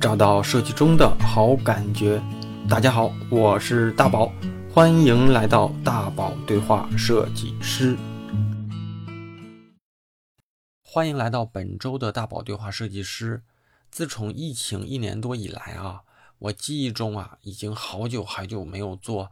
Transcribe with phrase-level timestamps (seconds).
[0.00, 2.22] 找到设计中的好感觉。
[2.66, 4.32] 大家好，我是大宝，
[4.72, 7.98] 欢迎来到大宝对话设计师。
[10.82, 13.42] 欢迎来到本周的大宝对话设计师。
[13.90, 16.00] 自从疫情一年多以来啊，
[16.38, 19.30] 我记忆中啊，已经好久好久没有做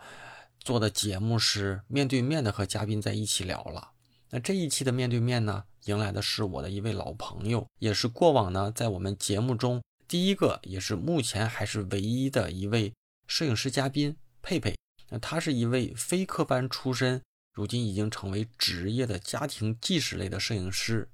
[0.61, 3.93] 做的节目是面对面的和嘉宾在一起聊了。
[4.29, 12.95] 那这一期的面对面呢，迎来的是我的一位老朋友，也是过往呢在我们节目中第一个，也是目前还是唯一的一位
[13.27, 14.74] 摄影师嘉宾佩佩。
[15.10, 17.20] 那他是一位非科班出身，
[17.52, 21.10] 如今已经成为职业的家庭纪实类的摄影师。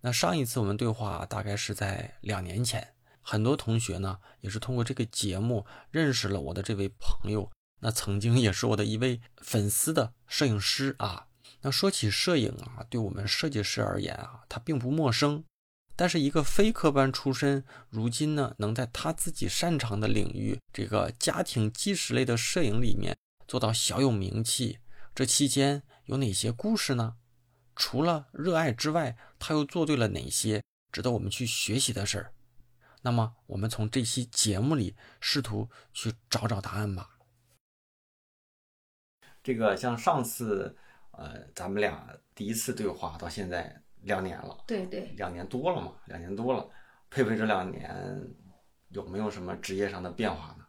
[0.00, 11.26] 那上一次我们对话大概是在两年前，很多同学呢也是通过这个节目认识了我的这位朋友，那曾经也是我的一位粉丝的摄影师啊。
[11.60, 15.44] 那说起摄影啊，对我们设计师而言啊，他并不陌生。
[15.94, 24.78] 但是一个非科班出身，如今呢，能在他自己擅长的领域——这个家庭纪实类的摄影里面做到小有名气，
[25.14, 27.16] 这期间有哪些故事呢？
[27.76, 32.32] 除了热爱之外，他又做对了哪些值得我们去学习的事儿？
[33.02, 37.18] 那么，我们从这期节目里试图去找找答案吧。
[39.42, 40.76] 这个像上次。
[41.14, 46.66] 呃，咱们俩第一次对话到现在两年了，对对，两年多了嘛，两年多了。
[47.10, 47.90] 佩佩这两年
[48.88, 50.64] 有没有什么职业上的变化呢？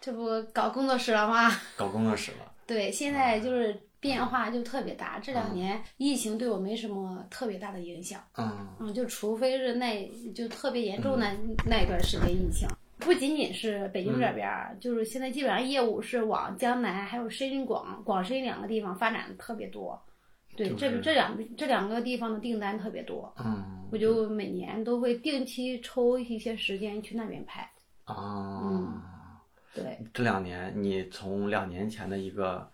[0.00, 1.50] 这不搞工作室了吗？
[1.76, 2.52] 搞工作室了。
[2.66, 5.18] 对，现在就是变化就特别大。
[5.18, 8.22] 这两年疫情对我没什么特别大的影响。
[8.36, 8.68] 嗯。
[8.80, 11.26] 嗯，就除非是那就特别严重的
[11.68, 12.68] 那一段时间疫情。
[12.98, 20.00] 不仅仅是北京这边儿，就是现在基本上业务是往江南还有深圳、广广深两个地方发展的特别多。
[20.56, 23.32] 对，这这两这两个地方的订单特别多。
[23.38, 23.88] 嗯。
[23.90, 27.62] 我就每年都会定期抽一些时间去那边拍。
[28.04, 28.60] 啊。
[28.64, 29.02] 嗯。
[29.74, 29.98] 对。
[30.12, 32.70] 这两年，你从两年前的一个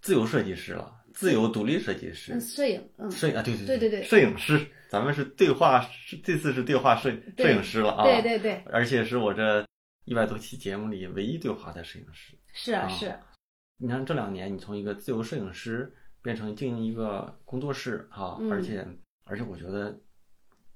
[0.00, 2.40] 自由设计师了，自由独立设计师。
[2.40, 2.82] 摄影。
[2.96, 3.10] 嗯。
[3.10, 4.66] 摄影啊，对对对对对，摄影师。
[4.88, 5.84] 咱们是对话，
[6.22, 8.04] 这次是对话摄摄影师了啊！
[8.04, 9.66] 对对对，而且是我这
[10.04, 12.36] 一百多期节目里唯一对话的摄影师。
[12.52, 13.12] 是啊，是。
[13.78, 15.92] 你看这两年，你从一个自由摄影师
[16.26, 18.84] 变成经营一个工作室啊，而且
[19.24, 19.96] 而且我觉得，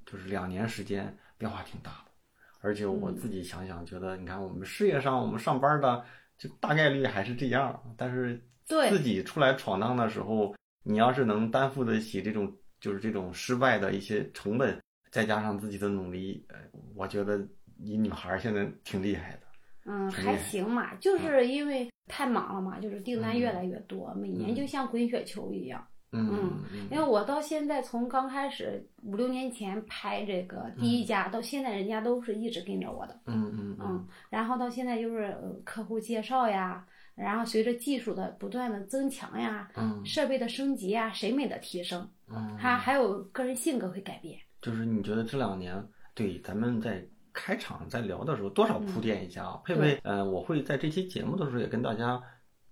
[0.06, 2.12] 就是两年时间变化挺大的。
[2.60, 6.04] 而且我自己想想，觉得你看我们事业上我们上班的
[6.38, 12.56] 就大概率还是这样，但是自己出来闯荡的时候，你要是能担负得起这种。
[12.80, 14.80] 就是这种失败的一些成本，
[15.10, 16.56] 再加上自己的努力，呃，
[16.94, 17.46] 我觉得
[17.76, 19.40] 你女孩现在挺厉害的。
[19.84, 25.86] 嗯，还行嘛，就是因为太忙了嘛，就是订单越来越多，每年就像滚雪球一样。
[26.12, 26.28] 嗯
[26.72, 26.88] 嗯。
[26.90, 33.18] 因为我到现在从刚开始五六年前拍这个第一家，到现在人家都是一直跟着我的。
[33.26, 34.06] 嗯嗯嗯。
[34.28, 35.34] 然后到现在就是
[35.64, 36.84] 客户介绍呀，
[37.14, 42.06] 然后随着技术的不断的增强呀，嗯，设备的升级呀，审美的提升。
[42.28, 44.36] 嗯，他还有个人性格会改变。
[44.60, 45.82] 就是你觉得这两年，
[46.12, 47.02] 对咱们在
[47.42, 49.62] 开场在聊的时候，多少铺垫一下啊？
[49.64, 52.22] 佩佩，呃，我会在这期节目的时候也跟大家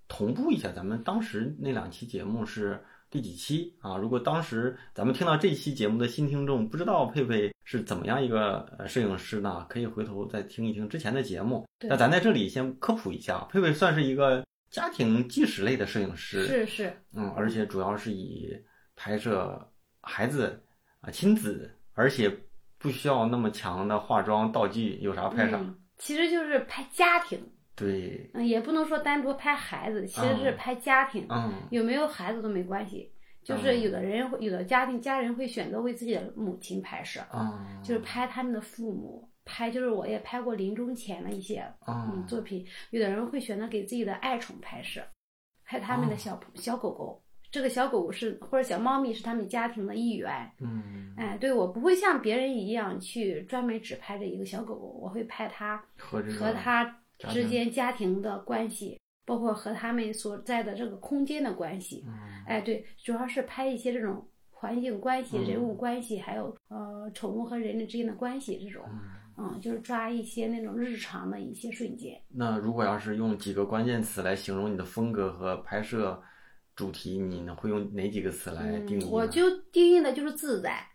[0.09, 3.97] 同步一下，咱们当时那两期节目是第几期啊？
[3.97, 9.65] 如果当时咱们听到这期节目的新听众不知道佩佩是怎么样一个呃摄影师呢？
[9.71, 11.67] 可以回头再听一听之前的节目。
[11.81, 18.55] 那咱在这里先科普一下，佩佩算是一个家庭纪实类的摄影师，是是，嗯，而且主要是以。
[19.01, 19.71] 拍摄
[20.01, 20.61] 孩子
[21.03, 22.29] 啊，亲子，而且
[22.79, 25.61] 不需要那么强的化妆道具，有啥拍啥。
[25.97, 27.41] 其实就是拍家庭。
[27.75, 28.31] 对。
[28.35, 31.27] 嗯，也不能说单独拍孩子，其实是拍家庭。
[31.29, 31.53] 嗯。
[31.71, 33.13] 有没有孩子都没关系，
[33.43, 37.21] 就是有的人，有的家庭家人会选择为自己的母亲拍摄。
[37.33, 37.81] 嗯。
[37.83, 42.65] 就是拍他们的父母，拍就是我也拍过临终前的一些嗯作品。
[42.91, 45.03] 有的人会选择给自己的爱宠拍摄，
[45.65, 47.23] 拍他们的小小狗狗。
[47.51, 57.01] 这个小狗是或者小猫咪是他们家庭的一员，嗯，哎，对我不会像别人一样去专门只拍这一个小狗狗，我会拍它和它
[57.31, 62.05] 之间家庭的关系，包括和他们所在的这个空间的关系，
[62.47, 68.85] 哎，对，主要是拍一些这种环境关系、人物关系，还有呃宠物和人类之间的关系这种，
[69.39, 72.21] 嗯，就是抓一些那种日常的一些瞬间。
[72.29, 76.23] 那如果要是用几个关键词来形容你的风格和拍摄？
[76.79, 79.05] 主题你呢会用哪几个词来定义？
[79.07, 80.87] 我就定义的就是自在，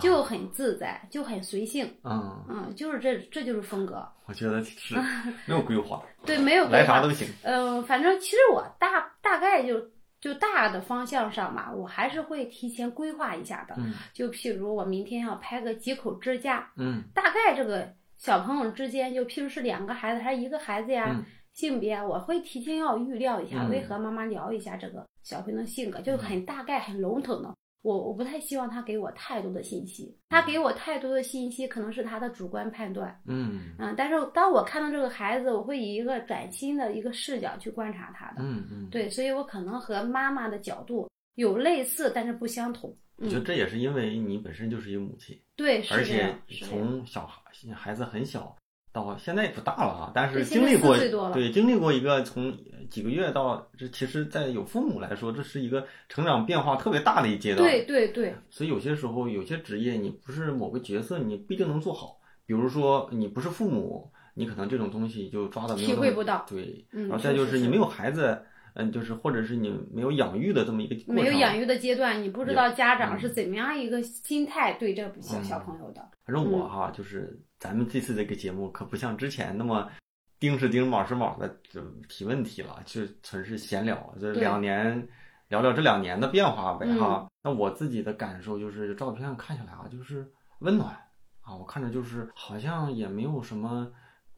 [0.00, 1.88] 就很自在，就很随性。
[2.02, 4.04] 嗯嗯，就是这，这就是风格。
[4.26, 4.96] 我觉得是
[5.46, 6.02] 没有规划。
[6.26, 7.28] 对，没有来啥都行。
[7.44, 9.80] 嗯，反正其实我大大概就
[10.20, 13.76] 就大的方向上嘛，我还是会提前规划一下的。
[13.78, 13.94] 嗯。
[14.12, 16.68] 就譬如我明天要拍个几口之家。
[16.76, 17.04] 嗯。
[17.14, 27.54] 大概这个小朋友之间，就譬如是两个孩子还是一个孩子呀，性别，我会提前要预料一下，会和妈妈聊一下这个小朋友的性格，就很大概、很笼统的。
[27.82, 33.20] 我我不太希望他给我太多的信息，他给我太多的信息可能是他的主观判断。
[33.26, 38.36] 嗯嗯，但是当我看到这个孩子，我会以一个崭新的一个视角去观察他的。
[38.38, 42.96] 嗯嗯，对，所以我可能和妈妈的角度有类似，但是不相同。
[43.16, 46.32] 我觉得这也是因为你本身就是一个母亲，对，而且
[46.64, 47.42] 从小孩
[47.74, 48.56] 孩子很小
[48.92, 50.96] 到现在也不大了啊，但是经历过
[51.32, 52.54] 对经历过一个从
[52.90, 57.66] 几个月到这，其实，在有父母来说，这是一个成长变化特别大的一阶段。
[57.66, 58.34] 对对对。
[58.50, 62.18] 所以有些时候，有些职业你不是某个角色，你不一定能做好。
[62.44, 66.44] 比如说，你不是父母，你可能这种东西就抓的没有体会不到。
[66.48, 68.42] 对，然后再就是你没有孩子。
[68.74, 76.00] 嗯，就是或者是你没有养育的这么一个没有养育的阶段，你不知道家长是怎么样一个心态对这小小朋友的。
[76.24, 79.90] 反正我哈，就是咱们这次这个节目可不像之前那么
[80.38, 84.14] 丁是丁，卯是卯的就提问题了，就纯是闲聊。
[84.20, 85.06] 这两年
[85.48, 87.28] 聊聊这两年的变化呗哈。
[87.42, 90.26] 那我自己的感受就是，照片看下来啊，就是
[90.60, 90.96] 温暖
[91.42, 93.92] 啊，我看着就是好像也没有什么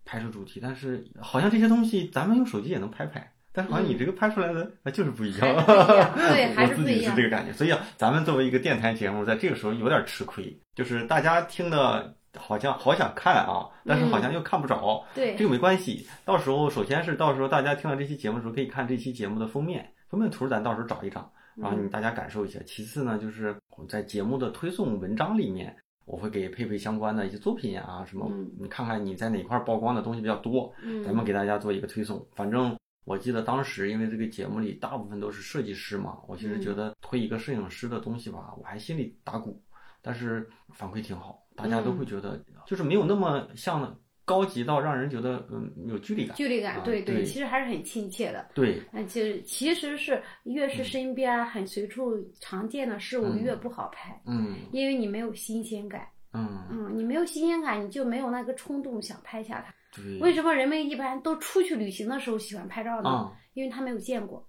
[0.04, 3.30] 拍摄主题，但是好像这些东西咱们用手机也能拍拍。
[3.56, 6.84] 但是好像你这个拍出来的那就是不一样，对， 还是不一样。
[6.84, 15.04] 我自己是这个感觉，所以啊，咱们作为一个电台节目，在这个时候有点吃亏，就是大家听的好像好想看啊，但是好像又看不着。
[15.14, 16.04] 对，这个没关系。
[16.24, 22.58] 到时候首先是到时候大家听了这期节目的时候，可以看这期节目的封面，封面图咱到时候找一张，然后你大家感受一下。
[22.66, 25.76] 其次呢，就是我在节目的推送文章里面，
[26.06, 28.28] 我会给佩佩相关的一些作品啊什么，
[28.58, 30.74] 你看看你在哪块曝光的东西比较多，
[31.04, 32.76] 咱们给大家做一个推送，反正。
[33.04, 39.62] 我记得当时，因为这个节目里大部分都是设计师嘛，我其实觉得推一个摄影师的东西吧，我还心里打鼓。
[40.00, 46.36] 但是反馈挺好，大家都会觉得就是没有那么像高级到让人觉得嗯有距离感。
[46.36, 48.46] 距离感，对对，其实还是很亲切的。
[48.54, 59.72] 对，嗯，其实其实是越是身边很随处常见的事物越不好拍，嗯，因为你没有新鲜感，嗯嗯，你没有新鲜感，你就没有那个冲动想拍下它。
[60.20, 63.32] 为什么人们一般都出去旅行的时候喜欢拍照呢？
[63.52, 64.44] 因为他没有见过。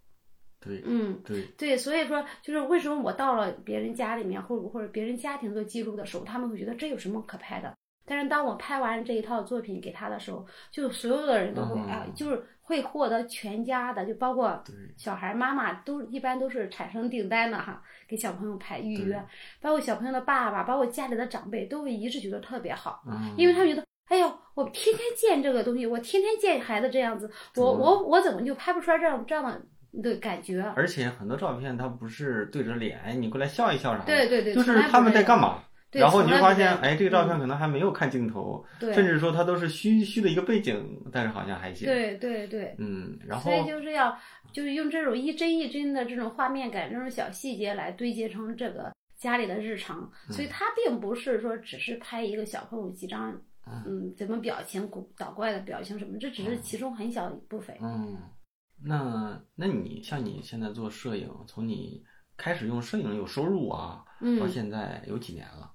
[0.59, 7.77] 对，嗯，对对，所以说就是为什么我到了别人家里面，或者或者别人家庭做记录的时候，他们会觉得这有什么可拍的？
[8.07, 14.61] 但是当我拍完这一套作品给他的时候，就所有的人都会啊，就是会获得全家的，就包括
[14.97, 19.15] 小孩妈妈都一般都是产生订单的哈，给小朋友拍预约，
[19.61, 23.01] 包括小朋友的爸爸，包括家里的长辈都会一致觉得特别好，
[23.37, 23.83] 因为他们觉得。
[24.07, 29.59] 哎呦，我天天见这个东西，我天天见孩子这样子，我我我怎么就拍不出来这样这样的
[30.03, 30.61] 的感觉？
[30.75, 35.63] 而且很多照片它不是对着脸，你过来笑一笑啥的，对对对，就是他们在干嘛？
[35.99, 41.87] 然后你就发现，哎，这个照片可能还没有看镜头，甚至说它都是虚虚的一个背景，但是好像还行。
[41.87, 44.17] 对对对，嗯，然后所以就是要
[44.51, 53.35] 就是用这种一帧一帧的这种画面感，这种小细节来堆积成这个家里的日常，所以它并不是说只是拍一个小朋友几张。
[53.67, 57.75] 嗯，怎么表情古搞怪的表情什么，这只是其中很小一部分。
[57.81, 58.15] 嗯，
[58.83, 62.03] 那那你像你现在做摄影，从你
[62.37, 64.05] 开始用摄影有收入啊，
[64.39, 65.71] 到现在有几年了？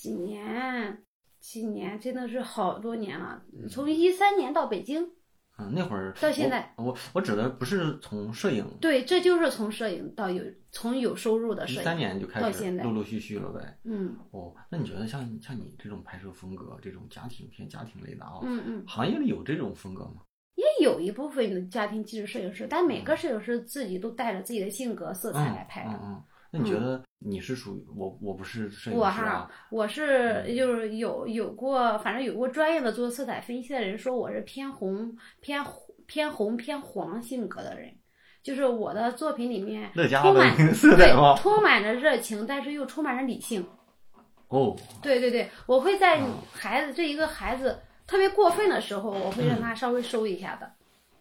[0.00, 1.02] 几年？
[1.40, 1.98] 几年？
[1.98, 3.42] 真的是好多年了。
[3.68, 5.10] 从一三年到北京。
[5.60, 13.76] 嗯，那会儿到现在，我我指的不是从摄影，对，这就是从摄影到有从有收入的摄影，三年就开始陆陆续续了呗。
[13.82, 20.22] 嗯，哦，那你觉得像像你这种拍摄风格，这种家庭片、家庭类的啊，嗯嗯，行业里有这种风格吗？
[20.54, 25.90] 也有一部分的家庭纪实摄影师，但每个摄影师自己都带着自己的性格色彩来拍的。
[25.90, 28.18] 嗯嗯，那你觉得你是属于我？
[28.20, 29.06] 我不是摄影师啊。
[29.06, 35.82] 我哈，我是就是有有过，反正有过专业的做色彩分析的人说我是偏红偏红。
[36.08, 37.94] 偏红偏黄性格的人，
[38.42, 43.62] 就是我的作品里面充满对充满着热情，但是又充满着理性。
[44.48, 50.72] 哦，对对对，我会在孩子这一个孩子特别过分的时候，我会让他稍微收一下的。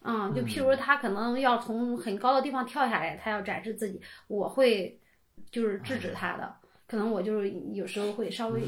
[0.03, 4.98] 嗯，就譬如他可能要从很高的地方跳下来，他要展示自己，我会
[5.51, 6.56] 就是制止他的。
[6.88, 8.62] 可能我就是有时候会稍微。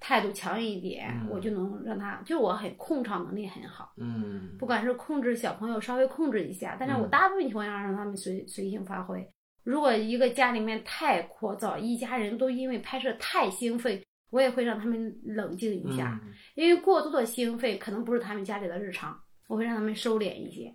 [0.00, 9.26] 态度强硬一点，我就能让他，就我很控场能力很好，嗯，不管是控制小朋友稍微控制一下，但是我大部分情况下让他们随随性发挥。
[9.62, 13.98] 如果一个家里面太聒噪，一家人都因为拍摄太兴奋，
[14.28, 16.20] 我也会让他们冷静一下，
[16.54, 20.70] 因为过度的兴奋可能不是他们家里的日常，我会让他们收敛一些。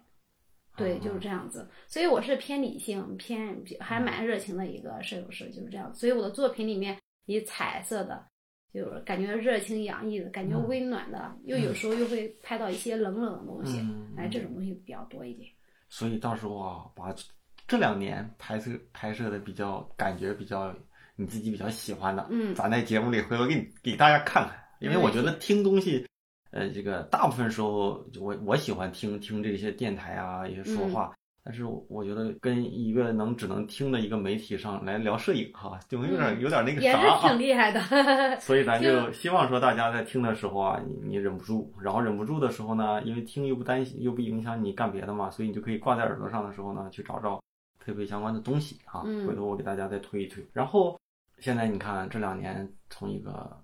[0.80, 1.70] 对，就是这样子。
[1.88, 5.94] 所以我是偏理性、偏还蛮热情的一个摄影师，就是这样。
[5.94, 8.26] 所以我的作品里面以彩色的。
[8.72, 13.80] 就是感觉热情洋溢的感觉，温暖的，又有时候又会拍到一些冷冷的东西，
[14.16, 15.50] 哎，这种东西比较多一点。
[15.90, 17.12] 所以到时候啊，把
[17.68, 20.72] 这两年拍摄拍摄的比较感觉比较
[21.16, 26.06] 你自己比较喜欢的，嗯，咱在节目里回头给你给大家看看，因为我觉得听东西，
[26.52, 31.14] 呃，这个大部分时候我我喜欢听听这些电台啊，一些说话。
[31.42, 38.40] 但是我觉得跟一个能只能听的一个媒体上来聊摄影哈，就有点有点那个啥也是挺厉害的。
[38.40, 47.42] 所以咱就希望说大家在听的时候啊，你你忍不住，然后忍不住的时候呢，因为听又不担心又不影响你干别的嘛，所以你就可以挂在耳朵上的时候呢，去找找
[47.84, 49.02] 配备相关的东西啊。
[49.26, 50.46] 回头我给大家再推一推。
[50.54, 51.00] 然后
[51.40, 53.58] 现在你看这两年从一个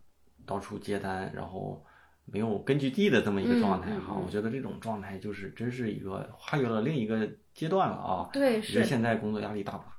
[0.47, 1.84] 到处接单，然后
[2.25, 7.27] 没有根据地的这么一个状态哈，我觉得这种状态就是真是一个跨越了另一个。
[7.55, 9.96] 阶段了啊，对，是现在工作压力大不大？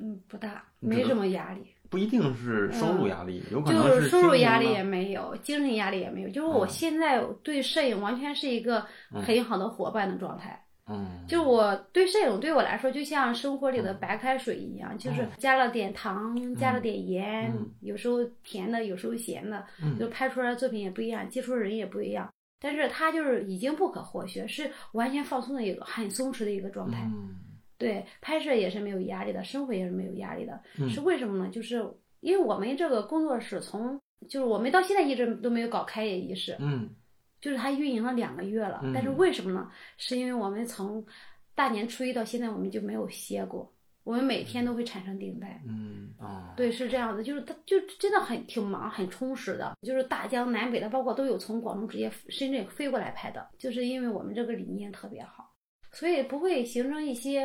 [0.00, 1.60] 嗯，不大，没什么压力。
[1.90, 6.28] 不一定是收入压力，有可能就是收入压力也没有，精神压力也没有。
[6.30, 10.64] 就是我现在对摄影完全是一个很好的伙伴的状态。
[10.88, 19.64] 嗯，就我对摄影对我来说，就像生活里的白开水一样，就是加了点糖，加了点盐，有时候甜的，有时候咸的，
[19.98, 22.32] 就拍出来的作品也不一样，接触的人也不一样。
[22.60, 27.06] 但是它就是已经不可或缺，是完全放松的一个很松弛的一个状态。
[27.78, 30.58] 对，拍摄也是没有压力的，生活也是没有压力的。
[30.88, 31.50] 是为什么呢？
[31.50, 31.84] 就是
[32.20, 36.56] 因为我们这个工作室从就是我们到现在一直都没有搞开业仪式。
[36.58, 36.88] 嗯，
[37.46, 39.70] 就是它运营了两个月了，但是为什么呢？
[39.98, 41.06] 是因为我们从
[41.54, 43.72] 大年初一到现在我们就没有歇过。
[44.02, 55.48] 我们每天都会产生订单，嗯啊，对，是这样的，就是它就真的很挺忙，很充实的，就是大江南北的，包括都有从广东直接深圳飞过来拍的，就是因为我们这个理念特别好，
[55.92, 57.42] 所以不会形成一些，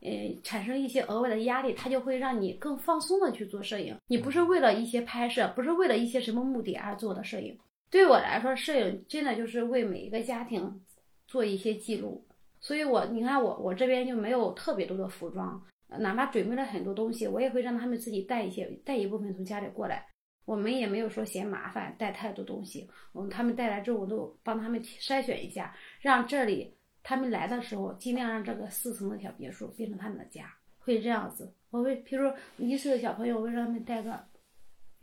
[0.00, 3.96] 呃，产生一些额外的压力，它就会让你更放松的去做摄影。
[4.08, 7.56] 你不是为了一些拍摄，不是为了一些什么目的而做的摄影。
[7.90, 10.80] 对我来说，摄影真的就是为每一个家庭
[11.26, 12.26] 做一些记录。
[12.60, 15.62] 所以我你看我我这边就没有特别多的服装。
[15.88, 20.04] 哪怕准备了很多东西，我也会让他们自己带一些，带一部分从家里过来。
[20.44, 26.74] 我们也没有说嫌麻烦带太多东西，嗯，他们带来之后，我都帮他们筛选一下，让这里
[27.04, 31.54] 他们来的时候尽量让这个四层的小别墅变成他们的家，会这样子。
[31.70, 34.20] 我会，比如说一岁的小朋友，我会让他们带个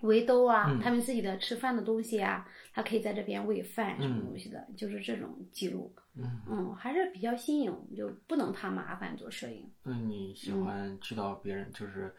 [0.04, 5.94] 围兜啊，他们自己的吃饭的东西啊，他可以在这边喂饭什么东西的，就是这种记录。
[6.16, 9.70] 嗯还是比较新颖，就不能怕麻烦做摄影。
[9.84, 12.14] 那你喜欢去到别人就是？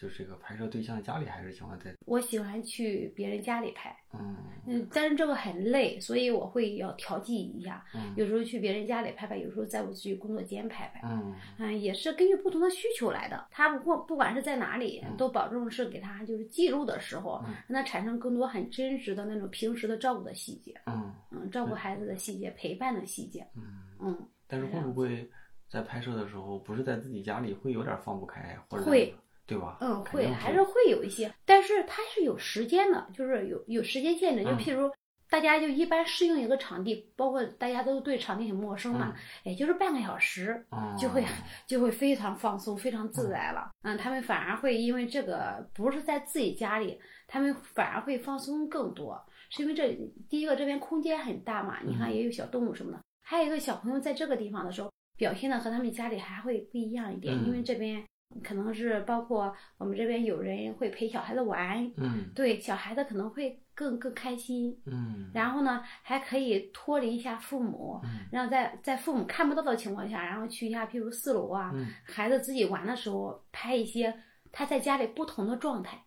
[0.00, 1.94] 就是这个拍摄对象家里还是喜欢在？
[2.06, 4.34] 我喜欢去别人家里拍，嗯
[4.66, 7.84] 嗯，但是这个很累，所以我会要调剂一下。
[7.94, 11.02] 嗯，有时候去别人家里拍拍，有时候在我自己工作间拍拍。
[11.04, 13.48] 嗯嗯，也是根据不同的需求来的。
[13.50, 20.80] 他不过不管是在哪里，都保证是给他就是记录的时候，让他产生更多很真实的那种平时的照顾的细节。
[20.86, 23.46] 嗯嗯，照顾孩子的细节，陪伴的细节。
[23.54, 23.62] 嗯
[24.00, 25.28] 嗯，但是会不会
[25.68, 29.14] 在拍摄的时候，不是在自己家里，会有点放不开，或者会。
[29.50, 29.78] 对吧？
[29.80, 34.44] 嗯，会还是会有一些，但是它是有时间的，就是有有时间限制。
[34.44, 34.88] 就譬如
[35.28, 40.64] 大家就一般适应一个场地，包括大家都对场地很陌生嘛，也就是半个小时，
[40.96, 41.24] 就会
[41.66, 43.70] 就会非常放松，非常自在了。
[43.82, 58.04] 嗯，他们反而会因为这个不是在自己家里，他们反而会放松更多，是因为这第一个这边空间很大嘛，你看也有小动物什么的，还有一个小朋友在这个地方的时候表现的和他们家里还会不一样一点，因为这边。
[58.44, 71.72] 可能是包括我们这边有人会陪小孩子玩，嗯，对，小孩子可能会更更开心，嗯，然后呢还可以脱离一下父母，嗯，让在在父母看不到的情况下，然后去一下，譬如四楼啊，
[72.04, 74.14] 孩子自己玩的时候拍一些
[74.52, 76.04] 他在家里不同的状态，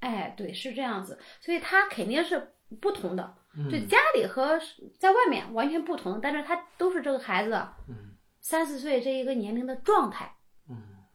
[0.00, 3.34] 哎，对，是这样子，所以他肯定是不同的，
[3.70, 4.60] 对，家里和
[4.98, 7.54] 在外面完全不同，但是他都是这个孩子，
[7.88, 10.43] 嗯，三四岁这一个年龄的状态，嗯。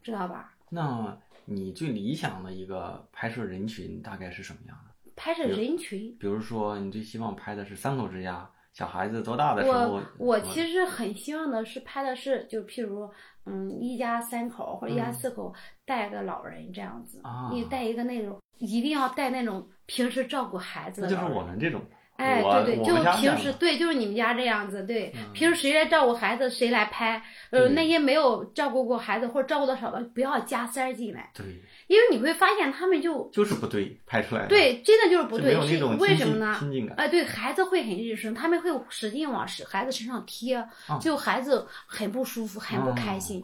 [0.09, 0.53] 知道吧？
[0.69, 5.11] 那你最理想的一个拍摄人群大概是什么样的？
[5.15, 9.89] 拍摄人群，比如说你最希望拍的是三口之家，小孩子多大的时候？
[9.89, 13.09] 我我其实很希望的是拍的是，就譬如
[13.45, 15.53] 嗯，一家三口或者一家四口
[15.85, 21.09] 带个老人这样子，你带一个那种一定要带那种平时照顾孩子的。
[21.09, 21.81] 那就是我们这种。
[22.19, 27.23] 哎，对对，就平时对，就是你们家这样子，对，平时谁来照顾孩子，谁来拍。
[27.49, 31.31] 呃，那些没有照顾过孩子或者照顾的少的，不要加塞儿进来。
[31.33, 31.45] 对，
[31.87, 36.57] 因为你会发现他们就就是不对，拍出来对，真的就是不对，是为什么呢？
[36.59, 36.95] 亲近感。
[36.97, 40.61] 哎，对孩子会很日生，他们会使劲往孩子身上贴，
[40.99, 43.41] 就孩子很不舒服，很不开心。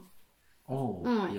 [0.66, 1.30] 哦，嗯，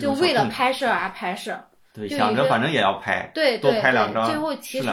[0.00, 1.62] 就为了拍摄而拍摄。
[1.92, 4.88] 对，想着反正也要拍，对多拍两张，最后其实。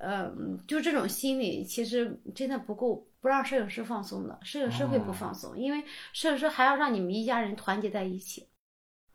[0.00, 8.48] 嗯，就这种心理其实真的不够不让摄影师放松的，摄影师会不放松，因为摄影师还要让你们一家人团结在一起。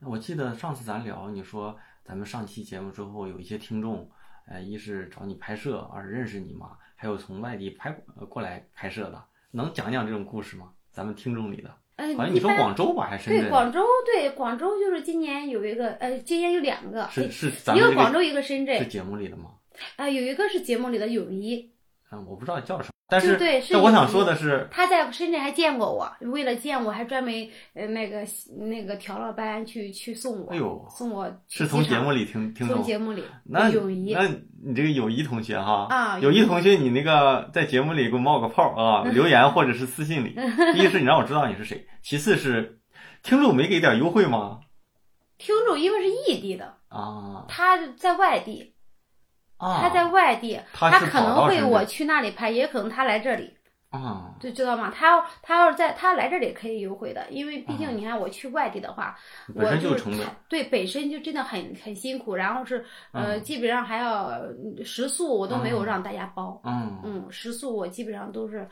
[0.01, 4.07] 我记得上次咱聊，你说咱们上期节目之后，有一些听众，
[4.47, 7.91] 呃，一是找你拍摄，二是认识你嘛，还有从外地拍
[8.29, 10.71] 过来拍摄的，能讲讲这种故事吗？
[10.91, 11.69] 咱们听众里的。
[11.97, 13.43] 好像你说广州吧，还是深圳？
[13.43, 18.77] 对，广州，对，广州就是今年有一个，呃，今年有两个，是是，一个广州，一个深圳。
[18.77, 19.51] 是节目里的吗？
[19.95, 21.71] 啊，有一个是节目里的友谊。
[22.11, 22.91] 嗯，我不知道叫什么。
[23.07, 28.25] 但是，对，但我想说的是，他在深圳还见过我，为了见我，还专门呃那个
[28.57, 30.51] 那个调了班去去送我。
[30.51, 33.23] 哎呦，送我是从节目里听听从节目里。
[33.43, 34.27] 那友谊，那
[34.63, 40.35] 你这个友谊同学哈啊，友谊同学，你那个在节目里给我冒个泡啊，留言或者是私信里。
[40.73, 42.79] 第一是你让我知道你是谁，其次是
[43.21, 44.61] 听众没给点优惠吗？
[45.37, 48.74] 听众因为是异地的啊，他在外地。
[49.57, 53.53] 他在外地，他可能会我去那里拍，也可能他来这里，
[53.89, 54.91] 啊，就知道吗？
[54.93, 59.17] 他要他要是在他来这里可以优惠的，因为毕竟你看我去外地的话，
[59.55, 60.03] 我就是
[60.49, 62.83] 对本身就真的很很辛苦，然后是
[63.13, 64.29] 呃基本上还要
[64.83, 66.99] 食宿我都没有让大家包，嗯。
[67.03, 68.67] 嗯，食宿我基本上都是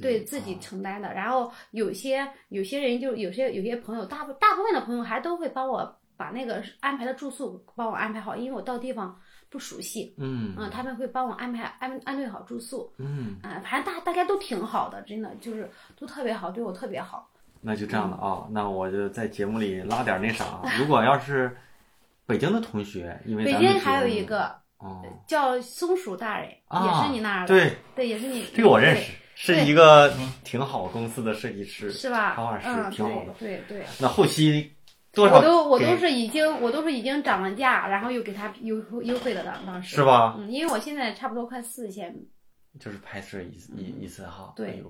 [0.00, 9.18] 对自己承担的，然后有些有些人就有些有些朋友大部大部分的朋友还都会帮我把那个安排的住宿帮我安排好，因为我到地方。
[9.50, 17.28] 不熟悉，嗯嗯，他们会帮我安排安安顿好住宿，嗯啊，反正大大家都挺好的，真的就是都特别好，对我特别好。
[17.60, 20.60] 那就这样的啊，那我就在节目里拉点那啥。
[20.78, 21.56] 如果要是
[22.26, 30.12] 北京的同学，因为北京还有一个哦，叫松鼠大人，也是你那儿的，对对，也是你这个我认识，是一个
[30.44, 32.34] 挺好公司的设计师，是吧？
[32.34, 33.84] 插画师挺好的，对对。
[33.98, 34.72] 那后期。
[35.16, 40.36] 我都我都是已经我都是已经涨了价，然后又给他优优惠了的当时是吧？
[40.38, 42.14] 嗯，因为我现在差不多快四千，
[42.78, 44.84] 就是拍摄一次一一次哈，对，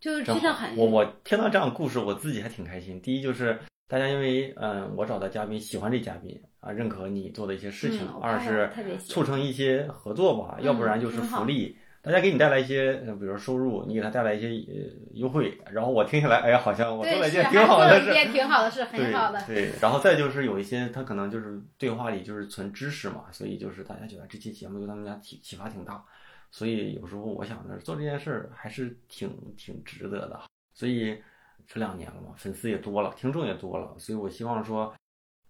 [0.00, 3.00] 就是真的很我我听到这样的故事，我自己还挺开心。
[3.02, 8.70] 第一就是大家因为嗯我找的嘉宾喜欢这嘉宾啊，认可你做的一些事情；二是
[9.06, 11.76] 促成一些合作吧，要不然就是福利。
[12.02, 19.44] 大家给你带来一些，比如收入，你给他带来一些呃优惠，然后我听下来，哎呀，好像我做了一件挺好的事，挺好的事，很好的。
[19.46, 26.02] 对，然后再就是有一些他可能就是对话里就是存知识嘛，所以就是大家觉得这期节目对他们家启启发挺大，
[26.50, 30.40] 所以有时候我想着做这件事儿还是挺挺值得的。
[30.72, 31.22] 所以
[31.66, 34.94] 这两年了嘛，粉丝也多了，听众也多了，所以我希望说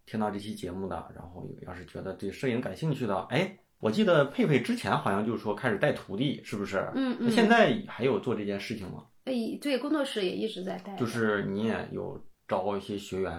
[0.05, 3.57] 听到这期节目的，然后要是觉得对摄影感兴趣的，哎。
[3.81, 6.79] 我记得佩佩之前好像就是说开始带徒弟，是不是？
[6.95, 7.29] 嗯嗯。
[7.29, 9.07] 那现在还有做这件事情吗？
[9.25, 10.95] 哎，对，工作室也一直在带。
[10.97, 13.33] 就是你也有招一些学员，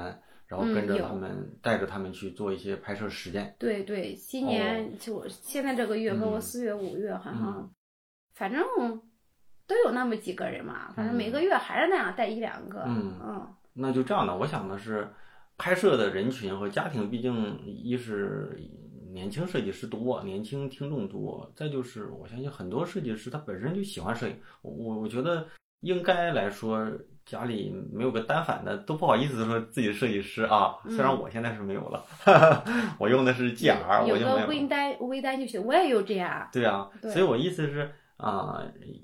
[0.47, 3.55] 然后跟着他们，带着他们去做一些拍摄实践。
[3.59, 7.71] 对对，今年就现在这个月和我四月、五月，好像
[8.33, 8.63] 反正
[9.67, 12.83] 都有那么几个人嘛，反正每个月还是那样带一两个。
[12.87, 13.47] 嗯嗯。
[13.73, 15.07] 那就这样的，我想的是，
[15.57, 18.57] 拍摄的人群和家庭，毕竟一是。
[19.11, 24.35] 年轻设计师多，年轻听众多，再就是我相信很多设计师他本身就喜欢摄影。
[24.61, 25.45] 我我觉得
[25.81, 26.89] 应该来说，
[27.25, 30.75] 家里没有个单反的都不好意思说自己设计师啊。
[30.87, 32.05] 虽然我现在是没有了，
[32.99, 34.47] 我用的是 G R，我就没有。
[34.47, 36.49] 微单微单就行，我也有 G R。
[36.53, 38.63] 对啊，所以我意思是啊，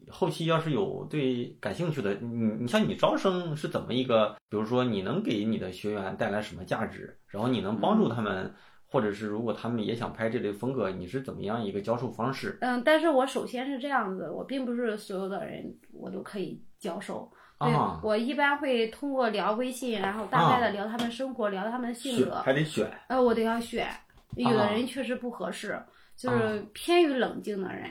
[0.09, 2.27] 后期要是有对感兴趣的，你
[2.61, 4.35] 你像你招生是怎么一个？
[4.49, 8.53] 比如说你能给你的学员带来什么价值，然后你能帮助他们。
[8.89, 12.57] 或者是如果他们也想拍这类风格，你是怎么样一个教授方式？
[12.61, 17.29] 嗯，但是我首先是这样子，我并不是所有的人我都可以教授。
[17.59, 17.73] 对，
[18.03, 22.35] 我一般会通过聊微信，然后大概的聊他们生活，聊他们的性格。
[22.35, 22.87] 还得选。
[23.09, 23.87] 呃，我得要选，
[24.35, 25.77] 有的人确实不合适，
[26.15, 27.89] 就是偏于冷静的人，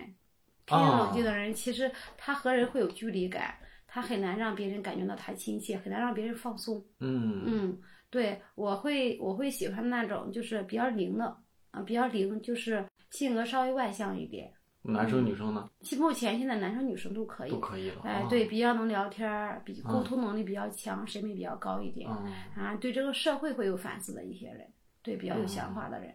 [0.64, 3.56] 偏于冷静的人，其实他和人会有距离感，
[3.88, 6.82] 他很难让别人感觉到他亲切，很难让别人放松。
[7.00, 7.78] 嗯嗯。
[8.10, 11.36] 对，我会我会喜欢那种就是比较灵的
[11.70, 14.52] 啊，比较灵，就是性格稍微外向一点。
[14.82, 15.68] 男生女生呢？
[15.98, 18.02] 目前现在男生女生都可以，都可以了。
[18.04, 22.08] 哎，对，比较能聊天儿，比沟通能力比较强，审美比较高一点
[22.54, 24.64] 啊，对这个社会会有反思的一些人，
[25.02, 26.14] 对比较有想法的人。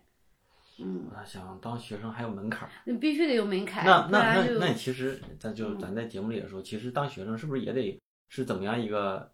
[0.79, 1.09] 嗯。
[1.13, 2.69] 那想当学生还有门槛？
[2.85, 3.85] 那必须得有门槛。
[3.85, 9.29] 那那那那其实咱就咱在节目里的时候，其实当学生是不是也得是怎么样一个？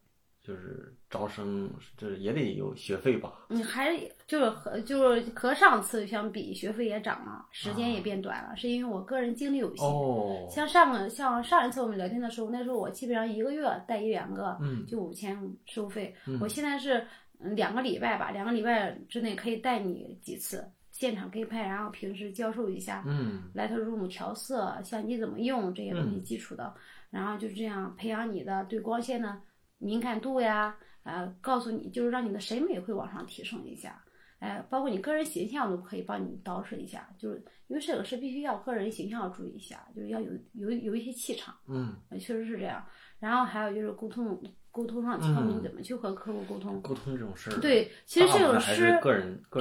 [0.47, 3.33] 就是招生，这也得有学费吧？
[3.49, 9.85] 你还就是和就是和上次相比，学费也涨了，时间也变短了，是因为我个人精力有限。
[9.85, 10.47] 哦。
[10.49, 16.15] 像上个像上一次我们聊天的时候，那时候我基本上一个月带一两个，嗯，就五千收费。
[16.39, 17.05] 我现在是
[17.39, 26.73] 两个礼拜吧，两个礼拜之内可以带你几次，现场给拍，然后平时教授一下，嗯，Lightroom 调色、相机怎么用这些东西基础的，
[27.09, 29.37] 然后就这样培养你的对光线的
[29.77, 34.03] 敏感度呀，呃，告诉你就是让你的审美会往上提升一下，
[34.39, 42.85] 哎，包括你个人形象都可以帮你捯饬一下，就是因为摄影师必须要个人形象要注意一下，就是要有有有一些气场，嗯，确实是这样。
[43.19, 46.79] 然后还有就是沟通，沟通上教你怎么去和客户沟通。
[46.81, 48.99] 沟通这种事儿，对，其实摄影师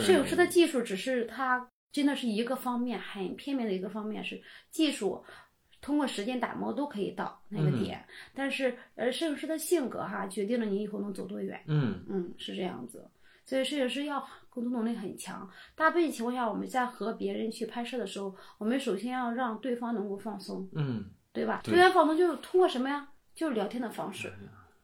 [0.00, 4.38] 摄影师的技术只是他真的是一个方面，很片面的一个方面是
[4.70, 5.24] 技术，
[5.80, 8.04] 通过时间打磨都可以到那个点。
[8.34, 11.62] 但是呃，摄影师的性格哈，决定了你以后能走多远。
[11.66, 13.08] 嗯嗯，是这样子。
[13.44, 15.48] 所以摄影师要沟通能力很强。
[15.74, 20.68] 大部分情况下，我们在和别人去拍摄的时候，我们首先要让对方能够放松。
[20.72, 21.60] 嗯，对吧？
[21.62, 23.08] 对方放松就是通过什么呀？
[23.34, 24.32] 就是聊天的方式，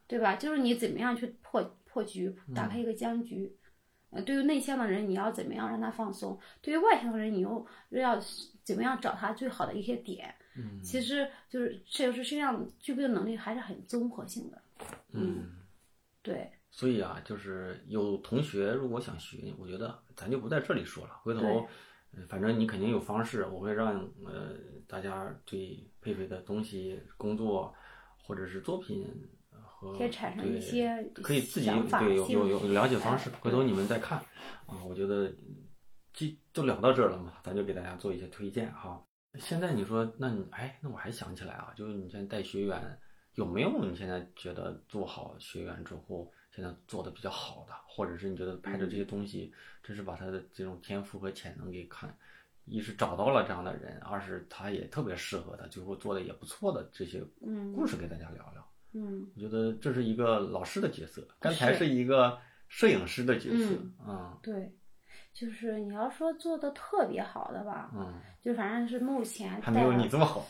[0.06, 0.36] 对吧？
[0.36, 3.56] 就是你怎么样去破破局，打开一个僵局。
[4.10, 6.38] 呃，对于内向的人，你要怎么样让他放松？
[6.60, 8.20] 对于外向的人，你又要
[8.62, 10.34] 怎么样找他最好的一些点？
[10.56, 14.62] 嗯，其实就是摄影师身上具备的能力还是很综合性的。
[15.12, 15.56] 嗯，
[16.22, 16.50] 对。
[16.70, 21.14] 所以啊，就是有同学如果想学，我觉得咱就不在这里说了。
[21.22, 21.66] 回头，
[22.28, 27.74] 反正你肯定有方式，我会让呃大家对佩佩的东西、工作。
[28.24, 29.04] 或者是作品
[29.50, 30.08] 和对
[31.24, 34.16] 可以自己对有有有了解方式，回头你们再看
[34.64, 34.78] 啊。
[34.88, 35.28] 我觉得，
[36.12, 39.04] 就就聊到这儿了嘛，咱就给大家做一些推荐哈。
[39.38, 42.98] 现在你说，那你哎，那我还想起来啊，就是你现在带学员，
[43.34, 52.14] 有没有你现在觉得做好学员之后，现在做的比较好的，或者是你觉得拍的这些东西，真是把他的这种天赋和潜能给看。
[52.64, 57.20] 一是找到了这样的人，二是他也特别适合他，最后做的也不错的这些
[57.74, 58.72] 故事，给大家聊聊。
[58.92, 63.74] 嗯，我觉得这是一个老师的角色，刚才是一个摄影师的角色
[64.06, 64.38] 啊。
[64.42, 64.72] 对，
[65.32, 68.12] 就是你要说做的特别好的吧，嗯，
[68.44, 70.44] 就反正是目前还没有你这么好。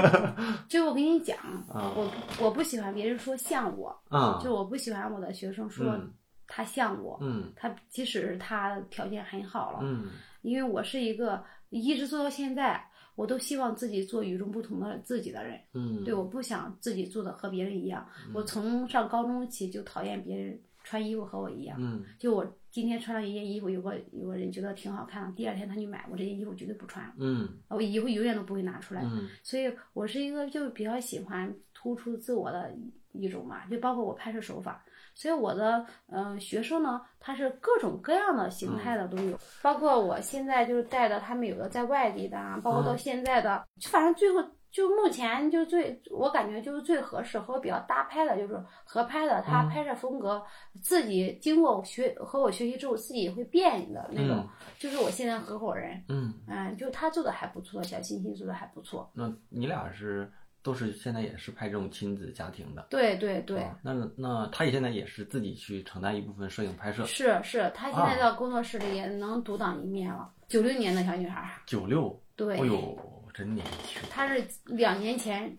[0.68, 1.36] 就我跟你讲，
[1.68, 2.10] 我
[2.40, 5.98] 我不喜欢别人说像我，嗯，就我不喜欢我的学生说
[6.46, 10.10] 他像我，嗯，他即使他条件很好了，嗯。
[10.42, 12.80] 因为我是一个一直做到现在，
[13.16, 15.60] 我都希望自己做与众不同的自己的人。
[15.72, 18.06] 嗯，对，我不想自己做的和别人一样。
[18.32, 20.56] 我从上高中起就讨厌别人
[20.86, 21.76] 穿衣服和我一样。
[21.80, 27.12] 嗯，就我今天穿了一件衣服，有个有个人觉得挺好看的，第二天他就买，我这件衣服绝对不穿。
[27.18, 29.02] 嗯，我以后永远都不会拿出来。
[29.02, 32.72] 嗯，所以我是一个就比较喜欢突出自我的
[33.10, 34.84] 一种嘛，就包括我拍摄手法。
[35.18, 50.44] 所以我的嗯学生呢，他是各种各样的形态的都有，包括我现在就是带的他们有的在外地的，包括到现在的，就反正最后就目前就最我感觉就是最合适和我比较搭拍的，就是合拍的，他拍摄风格
[50.82, 54.46] 自己经过学和我学习之后自己会变的那种，
[54.78, 59.10] 就是我现在合伙人，嗯嗯，就他做的还不错，小欣欣做的还不错。
[59.14, 60.30] 那你俩是？
[60.62, 63.64] 都是现在也是拍这种亲子家庭的，对对对。
[63.84, 67.04] 那那他也现在也是自己去承担一部分摄影拍摄。
[67.06, 70.28] 是是，他现在到工作室里也能独当一面了。
[70.48, 71.48] 九六年的小女孩。
[71.66, 72.20] 九六。
[72.34, 72.58] 对。
[72.58, 72.98] 哎呦，
[73.36, 74.00] 真年轻。
[74.10, 75.54] 他是两年前，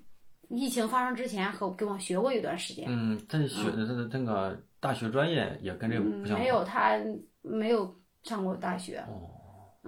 [0.50, 2.86] 疫情发生之前和跟我学过一段时间。
[2.88, 6.40] 嗯，他学的他的那个大学专业也跟这个不相。
[6.40, 6.98] 没有，他
[7.42, 8.98] 没有上过大学。
[9.08, 9.30] 哦。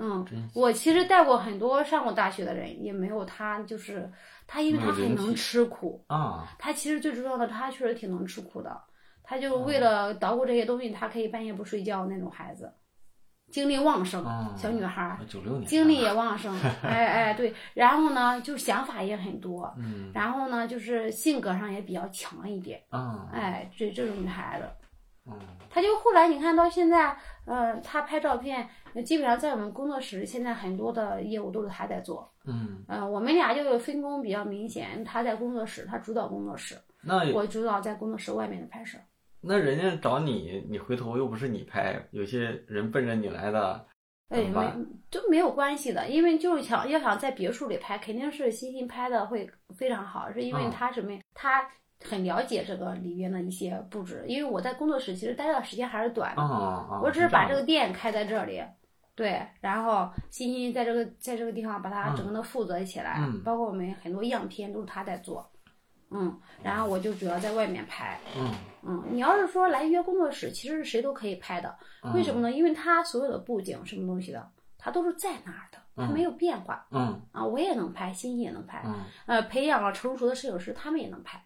[0.01, 0.25] 嗯，
[0.55, 4.09] 我其实带过很多上过大学的人，也没有他就是。
[4.51, 8.81] 他因为他很能吃苦啊，他其实最重要的，他确实挺能吃苦的。
[9.21, 12.73] 他就为了捣鼓这些东西，他可以半夜不睡觉那种孩子，
[13.49, 14.23] 精力旺盛，
[14.55, 24.67] 小女孩，九六年，精力也旺盛， 哎哎对，然后呢，就想法也很多，嗯，然后呢，就是性格上也比较强一点，啊，哎，这这种女孩子，
[25.25, 25.37] 嗯，
[25.69, 28.69] 她就后来你看到现在，呃，她拍照片，
[29.03, 32.31] 基本上在我们工作室，现在很多的业务都是她在做。
[32.45, 38.97] 嗯，呃，我们俩就分工比较明显，她在工作室，她主导工作室，那我主导在工作室外面的拍摄。
[39.41, 43.85] 那人家找你，你回头又不是你拍，有些人奔着你来的，
[44.29, 44.73] 哎，没
[45.09, 51.11] 都没有关系的，因为就是想要想在别墅里拍，肯定是欣欣拍的会非常好，是因为他什么？
[51.33, 51.67] 他
[52.01, 58.61] 很了解这个里边的一些布置，因为我在工作室其实待的时间还是短的，我只是把这个店开在这里。
[59.15, 65.45] 对，然后欣欣在这个在这个地方把它整个的负责起来，包括我们很多样片都是他在做，
[66.11, 68.51] 嗯，然后我就主要在外面拍，嗯
[68.83, 71.75] 嗯，你要是说来约工作室，其实是谁都可以拍的，
[72.13, 72.51] 为什么呢？
[72.51, 81.43] 因为他所有的布景什么东西的，他都是在那儿的，他没有变化，嗯啊，我也能拍，欣欣也能拍，嗯，呃，培养了成熟的摄影师，他们也能拍，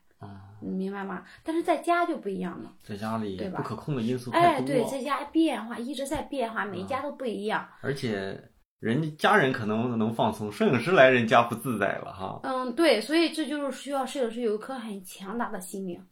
[0.61, 1.25] 你明白吗？
[1.43, 3.57] 但是在家就不一样了，在家里对吧？
[3.57, 4.31] 不可控的因素。
[4.31, 7.67] 哎，对，在家变化一直在变化，每家都不一样。
[7.81, 8.41] 而且
[8.83, 12.41] 人家人可能能放松，摄影师来人家不自在了哈。
[12.43, 16.05] 嗯，对，所以这就是需要摄影师有一颗很强大的心灵。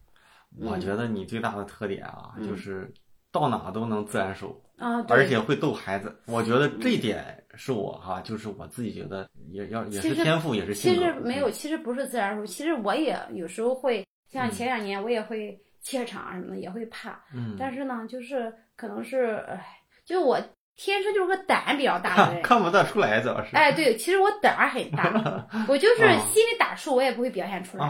[0.58, 2.90] 我觉得你最大的特点啊，就是
[3.30, 6.16] 到哪都能自然熟啊，而且会逗孩子。
[6.26, 12.46] 我觉得这点是我哈，就是我自己觉得也要也是天赋，也是其实没有，其实不是自然熟。
[12.46, 17.22] 其实我也有时候会，像前两年我也会怯场什么的，也会怕。
[17.34, 17.54] 嗯。
[17.58, 19.62] 但是呢，就是可能是，哎，
[20.06, 20.40] 就我。
[20.76, 23.54] 天生就是个胆比较大的人，看不得出来主要是。
[23.54, 25.12] 哎，对，其实我胆儿很大，
[25.68, 25.96] 我就是
[26.32, 27.86] 心里打怵，我也不会表现出来。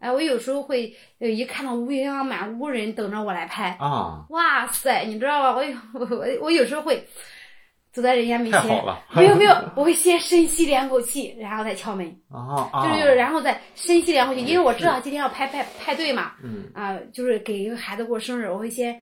[0.00, 5.54] 哎，我有时候会，一看到乌泱满屋人等着我来拍，啊，哇塞，你知道吧？
[5.54, 7.06] 我有 我我有时候会
[7.92, 8.84] 走在人家面前，
[9.14, 12.06] 没有没有， 我会先深吸两口气，然后再敲门。
[12.30, 16.32] 啊就是就是，然后再深吸两口气，因为我知道今天要拍拍派对嘛。
[16.42, 16.64] 嗯。
[16.74, 19.00] 啊，就是给一个孩子过生日，我会先。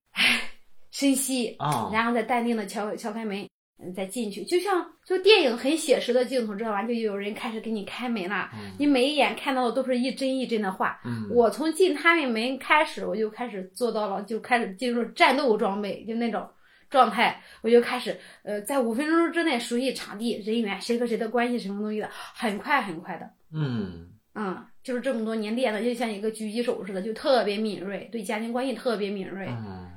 [0.95, 3.45] 深吸啊，然后再淡定的敲敲开门，
[3.83, 6.85] 嗯，再进去，就像就电影很写实的镜头，知道吧？
[6.85, 11.01] 就有人开始给你开门了，你每一眼看到的都是一帧一帧的画。
[11.33, 16.49] 我从进他们门开始，我就开始做到了，就开始进入战斗装备，就那种
[16.89, 23.29] 状态，我就开始呃，在五分钟之内熟悉场地、人员、谁和谁的关系，什么东西的，很快很快的。
[23.53, 29.49] 嗯嗯，就是这么多年练的，就像一个狙击手似的，就特别敏锐，对家庭关系特别敏锐。
[29.49, 29.91] 嗯。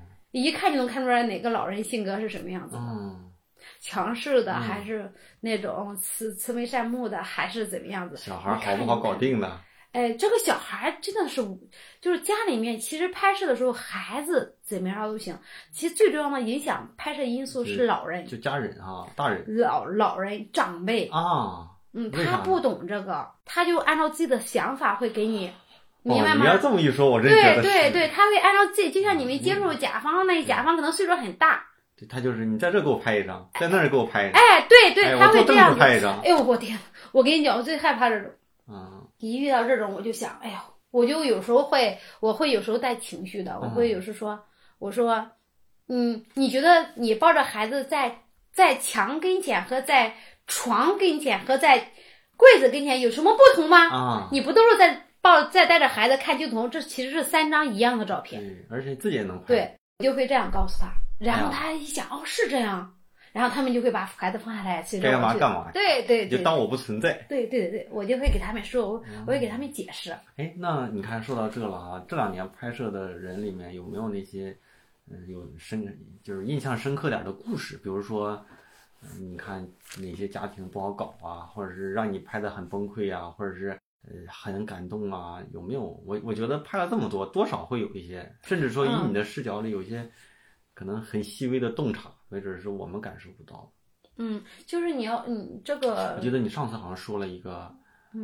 [0.43, 2.81] 一看就能看出来哪个老人性格是什么样子的，
[3.79, 8.17] 强势的还是那种慈慈眉善目的，还是怎么样子？
[8.17, 9.59] 小孩好不好搞定呢？
[9.93, 11.41] 哎，这个小孩真的是，
[12.01, 15.35] 就是家里面其实拍摄的时候，孩子怎么样都行。
[15.71, 25.51] 其实最重要的影响拍摄因素是老人，就家人啊，大人，老老人长辈啊，嗯，他不懂这个，他就按照自己的想法会给你。
[26.13, 26.41] 明白吗？
[26.41, 31.63] 你要这么一说，我真觉得对对对，他会按照自己，就像你们接触甲方那甲方可能岁数很大，
[31.97, 36.19] 对他就是你在这给我拍一张，在那儿给我拍一张，哎，对对，他会这样拍一张。
[36.21, 36.77] 哎呦我天！
[37.11, 38.29] 我跟你讲，我最害怕这种，
[38.67, 40.55] 嗯，一遇到这种我就想，哎呦，
[40.91, 44.39] 我就有时候会，我会有时候带情绪的，我会有时说，
[44.79, 45.27] 我说，
[45.89, 50.13] 嗯，你觉得你抱着孩子在在墙跟前和在
[50.45, 51.91] 床跟前和在
[52.37, 53.89] 柜子跟前有什么不同吗？
[53.89, 55.03] 啊，你不都是在？
[55.21, 58.41] 抱再带着孩子看镜头，这其实是三张一样的照片。
[58.41, 59.45] 对，而且自己也能拍。
[59.47, 62.95] 对，我就会这样告诉他，然后他一想，哦，是这样，
[63.33, 65.69] 然后他们就会把孩子放下来，该干嘛干嘛。
[65.73, 67.13] 对对对，就当我不存在。
[67.27, 70.11] 对对对对，我就会给他们说，我我会给他们解释。
[70.37, 74.55] 哎，那你看，说到这了啊，这两年拍摄的人里面有没有那些，
[75.09, 75.85] 嗯，有深
[76.23, 77.75] 就是印象深刻点的故事？
[77.77, 78.45] 比如说，
[79.19, 79.67] 你看
[79.99, 83.77] 哪些家庭不好搞啊，或者是让你拍的很崩溃啊，或者是。
[84.09, 85.83] 呃，很感动啊，有没有？
[86.05, 90.09] 我我觉得拍了这么多，多少会有一些，甚至说以你的视角里，有些
[90.73, 93.69] 可能很细微的洞察，没准是我们感受不到。
[94.15, 96.15] 嗯，就是你要，你，这个。
[96.15, 97.75] 我记得你上次好像说了一个，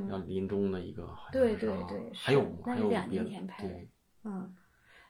[0.10, 3.74] 要临终的一个，对对对，还有还有两年前拍的。
[4.24, 4.56] 嗯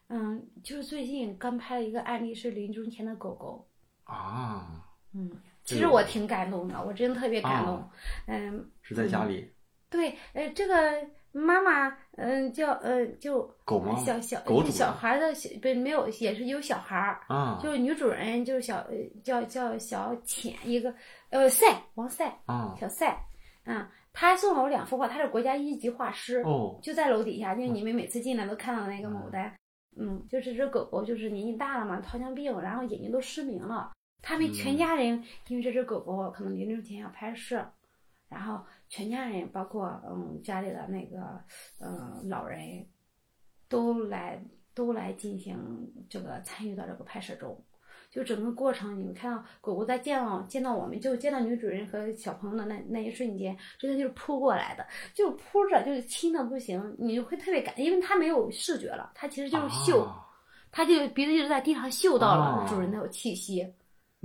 [0.10, 3.70] 嗯，就是最近刚拍了一个案例，是临终前的狗狗。
[4.06, 4.90] 啊。
[5.14, 5.32] 嗯，
[5.64, 7.90] 其实我挺感动的，我真的特别感动。
[8.26, 8.72] 嗯。
[8.82, 9.53] 是在家里。
[9.93, 13.47] 对，呃，这个妈妈，嗯，叫呃，就
[14.03, 18.84] 小小小孩的小不没有，也是有小孩儿啊，就是女主人就是小
[19.23, 20.91] 叫叫小浅一个
[21.29, 23.23] 呃赛王赛啊小赛，
[23.65, 29.56] 嗯，他送了我两幅画，他是国家一级画师哦，就在楼底下，就你们每次进来都看到那个牡丹，
[29.95, 33.91] 嗯，就是这狗狗就是年纪大了嘛，糖尿病，然后眼睛都失明了，
[34.23, 37.63] 他们全家人因为这只狗狗可能临终前要拍摄，
[38.27, 38.60] 然后。
[38.89, 41.41] 全家人，包括嗯家里的那个
[41.80, 42.86] 嗯老人，
[43.67, 44.43] 都来
[44.74, 45.58] 都来进行
[46.10, 47.60] 这个参与到这个拍摄中。
[48.12, 60.08] 就整个过程，你们看到狗狗在见到见到我们就见到女主人和小朋友的那那一瞬间，真的就是扑过来的，就扑着就是亲的不行，你会特别感，因为它没有视觉了，它其实就是嗅，
[60.72, 63.67] 它就鼻子一直在地上嗅到了主人的气息。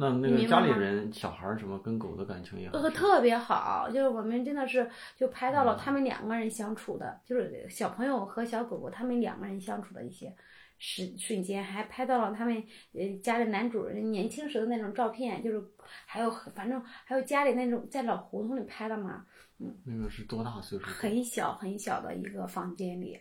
[0.00, 10.32] 那那个家里人、小孩什么跟狗的感情也呃特别好，就是我们真的是就拍到了他们两个人相处的，就是小朋友和小狗狗他们两个人相处的一些
[10.78, 15.60] 时瞬间，还拍到了他们呃家里男主人年轻时的那种照片，就是
[16.06, 19.26] 还有反正还有家里那种在老胡同里拍的嘛，
[19.58, 19.76] 嗯。
[19.84, 20.84] 那个是多大岁数？
[20.86, 23.20] 很小很小的一个房间里，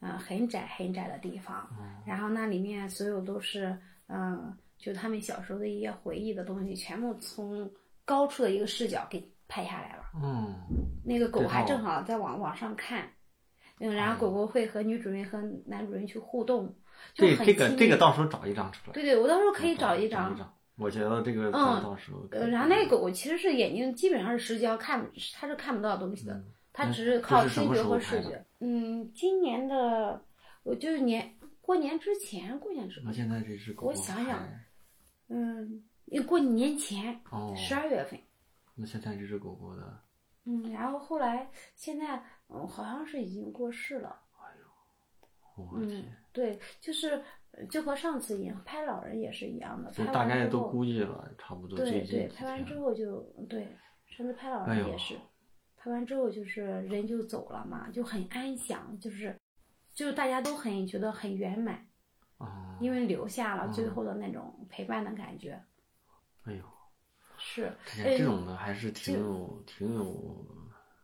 [0.00, 1.70] 嗯，很窄很窄的地方，
[2.04, 3.78] 然后那里面所有都是
[4.08, 4.52] 嗯。
[4.78, 7.70] 就他们小时候的一些回忆的东西，全部从
[8.04, 10.04] 高处的一个视角给拍下来了。
[10.22, 10.54] 嗯，
[11.04, 13.10] 那个狗还正好在往往上看，
[13.80, 16.74] 嗯，然后狗狗会和女主人和男主人去互动，
[17.14, 18.92] 对这个这个到时候找一张出来。
[18.92, 20.36] 对对，我到时候可以找一张。
[20.76, 22.24] 我觉得这个嗯，到时候。
[22.30, 26.40] 然后那个狗狗其实是眼睛基本上是失焦，看它是看不到东西的，
[26.72, 28.44] 它只是靠听觉和视觉。
[28.60, 30.22] 嗯，今年的
[30.62, 33.02] 我就是年过年之前，过年之。
[33.04, 33.88] 那现在这只狗狗。
[33.88, 34.40] 我想想，
[35.28, 35.82] 嗯，
[36.26, 37.20] 过年前，
[37.56, 38.18] 十二月份。
[38.74, 40.00] 那现在这只狗狗的。
[40.44, 44.20] 嗯，然后后来现在嗯，好像是已经过世了。
[44.38, 44.44] 哎
[45.56, 46.04] 呦，我天！
[46.32, 47.22] 对，就是。
[47.70, 49.90] 就和上次一样，拍老人也是一样的。
[50.12, 51.76] 大概都估计了，差不多。
[51.76, 53.66] 对对，拍完之后就对，
[54.06, 55.16] 上次拍老人也是，
[55.76, 59.36] 拍完之后就是人就走了嘛，就很安详，就是
[59.92, 61.84] 就是大家都很觉得很圆满，
[62.80, 65.60] 因为留下了最后的那种陪伴的感觉。
[66.44, 66.64] 哎呦，
[67.36, 70.46] 是这种的还是挺有挺有，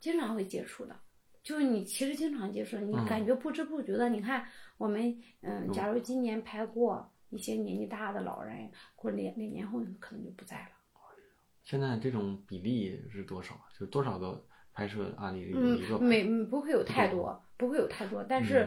[0.00, 0.96] 经常会接触的。
[1.42, 4.46] 就是你其实经常接触，你感觉不知不觉的，你看
[4.78, 10.68] 我们嗯，假如今年拍过一些年纪大的老人，过两两年后可能就不在了。
[11.62, 13.60] 现在这种比例是多少？
[13.78, 14.42] 就多少个
[14.72, 15.98] 拍摄案例有一个？
[15.98, 18.66] 没不会有太多，不会有太多，但是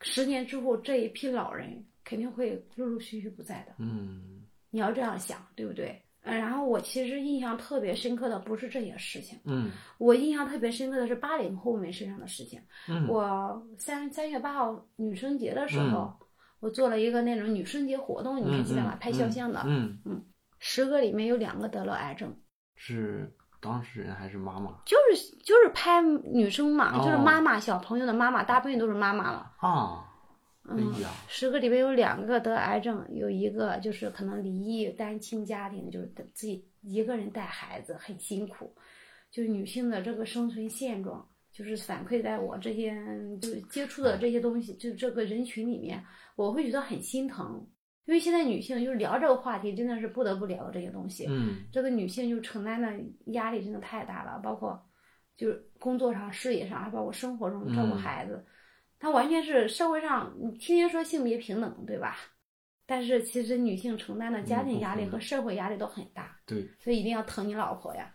[0.00, 3.74] 十年之后这一批老人肯定会陆陆续续不在的。
[3.78, 6.02] 嗯，你要这样想，对不对？
[6.22, 12.60] 嗯，然后我其实印象特别深刻的不是这些事情，嗯，我印象特别深刻的是八零后们身上的事情。
[12.88, 16.12] 嗯，我三三月八号女生节的时候，
[16.58, 18.96] 我做了一个那种女生节活动，你还记得吗？
[18.96, 20.24] 拍肖像的，嗯嗯，
[20.58, 22.36] 十个里面有两个得了癌症，
[22.74, 24.70] 是当事人还是妈妈？
[24.84, 30.04] 就是就是拍女生嘛，就是妈妈小朋友的妈妈，大部分都是妈妈了啊。
[30.68, 30.92] 嗯，
[31.28, 38.74] 十个里边有两个得癌症，有一个就是可能离异单亲家庭，就是自己一个人带孩子很辛苦，
[39.30, 43.00] 就是女性的这个生存现状，就是反馈在我这些
[43.40, 47.64] 就是接触的这些东西，就这个人群里面，我会觉得很心疼，
[48.06, 51.26] 因为现在女性就是聊这个话题，真的是不得不聊这些东西。
[51.28, 52.90] 嗯，这个女性就承担的
[53.32, 54.80] 压力真的太大了，包括
[55.36, 58.46] 就是工作上、事业上，还包括生活中照顾孩子。
[58.98, 62.16] 她完全是社会上，你天天说性别平等，对吧？
[62.86, 66.38] 但是其实女性承担的家庭压力和社会压力都很大。
[66.46, 68.10] 对，所以一定要疼你老婆呀。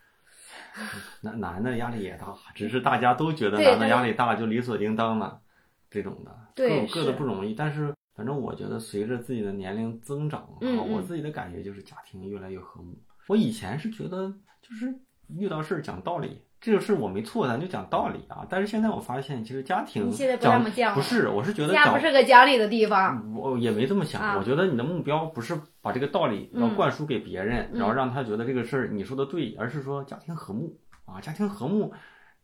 [1.21, 5.41] 男男的压力也大，只是大家都觉得男的压力大就理所应当嘛
[5.89, 7.53] 这种的，各有各的不容易。
[7.53, 12.95] 但是反正我觉得随着自己的年龄增长啊，我自己的感觉就是家庭越来越和睦。
[13.25, 14.31] 我以前是觉得
[14.61, 14.93] 就是
[15.27, 16.39] 遇到事儿讲道理。
[16.59, 18.45] 这个事我没错，咱就讲道理啊。
[18.47, 23.33] 但是现在我发现，其实家庭讲不是，我是觉得家不是个讲理的地方。
[23.33, 31.19] 我也没这么想，我觉得你的目标不是把这个道理要灌输给别人，然后让他觉得这个事儿你说的对，而是说家庭和睦啊。
[31.19, 31.91] 家庭和睦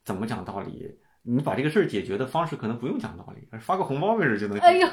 [0.04, 0.98] 怎么讲道理？
[1.28, 4.86] 你把这个事儿解决的方式可能不用讲道理，发个红包为止就能解决，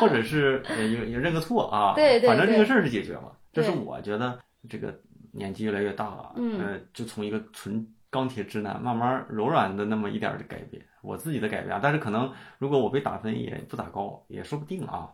[0.00, 1.94] 或者是也也认个错啊。
[1.94, 3.36] 对对，反正这个事儿是解决了。
[3.52, 4.98] 这是我觉得这个
[5.32, 7.86] 年纪越来越大了，嗯，就从一个纯。
[8.10, 15.10] 钢铁直男慢慢柔软的那么一点的改变，我自己的改变啊，但是可能如果我被打分也不咋高，也说不定啊。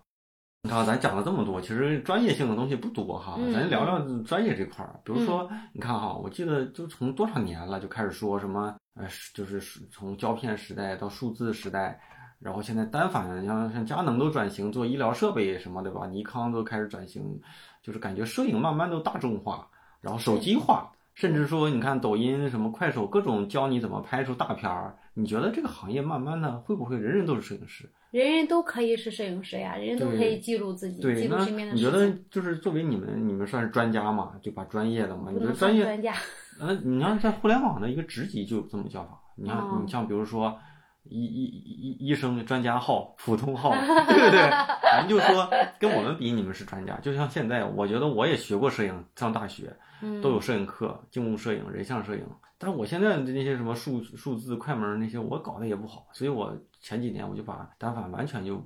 [0.62, 4.94] 你看咱讲了这么多，其实专业性的东西不多哈，咱聊聊专业这块儿。
[5.04, 12.00] 比如说，你看哈，我记得就从多少年了就开始说什么，呃，就是从胶片时代到数字时代，
[12.38, 16.06] 然后现在单反像像佳能都转型做医疗设备什么对吧？
[16.06, 17.40] 尼康都开始转型，
[17.82, 19.68] 就是感觉摄影慢慢都大众化，
[20.00, 20.90] 然后手机化。
[21.14, 24.98] 甚至说，你看抖音、什么快手，各种教你怎么拍出大片儿。
[25.14, 27.88] 你觉得这个行业慢慢的会不会人人都是摄影师？
[28.10, 31.76] 人人都可以是摄影师呀，人人都可以记录自己，记录身边的事情。
[31.76, 34.32] 你觉得就是作为你们，你们算是专家嘛？
[34.42, 35.30] 对吧专业的嘛？
[35.30, 35.84] 你觉得专业？
[35.84, 36.12] 专家。
[36.60, 39.20] 嗯，你像在互联网的一个职级就有这么叫法。
[39.36, 40.58] 你像你像比如说，
[41.04, 43.70] 医医医医生专家号、普通号，
[44.08, 44.50] 对不对？
[44.82, 46.98] 咱就说跟我们比，你们是专家。
[47.00, 49.76] 就像现在，我觉得我也学过摄影，上大学。
[50.22, 52.26] 都有摄影课，静物摄影、人像摄影。
[52.58, 58.62] 但是我现在的那些什么数数字快门那些，我搞的也不好，所以我前几年我就把单反完全就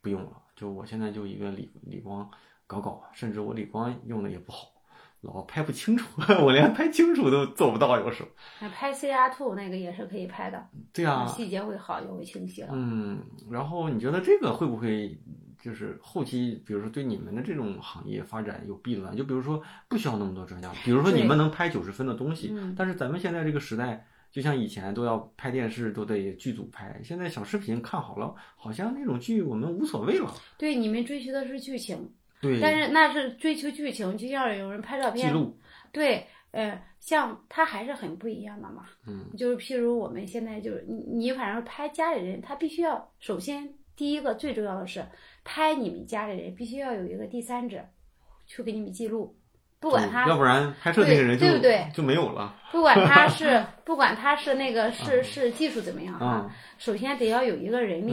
[0.00, 2.26] 不用了，就我现在就一个理理光
[2.66, 4.68] 搞搞，甚至我理光用的也不好，
[5.22, 6.06] 老拍不清楚，
[6.44, 8.28] 我连拍清楚都做不到，有时候。
[8.60, 12.70] 那拍 C R Two 那个也是可以拍的，对啊，细节会好，就会清晰了。
[12.72, 13.20] 嗯，
[13.50, 15.18] 然后你觉得这个会不会？
[15.60, 30.32] 就是后期，比如说对你们的这种行业发展有弊端，就比如说不需要那么多专家，比如说你们能拍九十分的东西，但是咱们现在这个时代，就像以前都要拍电视都得剧组拍，现在小视频看好了，好像那种剧我们无所谓了。
[30.56, 32.08] 对，你们追求的是剧情，
[32.40, 35.58] 对，但是那是追求剧情，就像有人拍照片，记录，
[35.92, 38.84] 对，呃，像他还是很不一样的嘛。
[39.06, 45.04] 嗯，就是譬如我们现在就是你你反正拍家里人，他必须要首先第一个最重要的是
[45.44, 47.84] 拍你们家里人必须要有一个第三者
[48.46, 49.34] 去给你们记录。
[49.80, 51.86] 不管他，要不然拍摄那个人就对不对？
[51.94, 52.52] 就没有了。
[52.72, 58.12] 不管他 是，不管他是那个是是技术怎么样啊，首先得要有一个人力，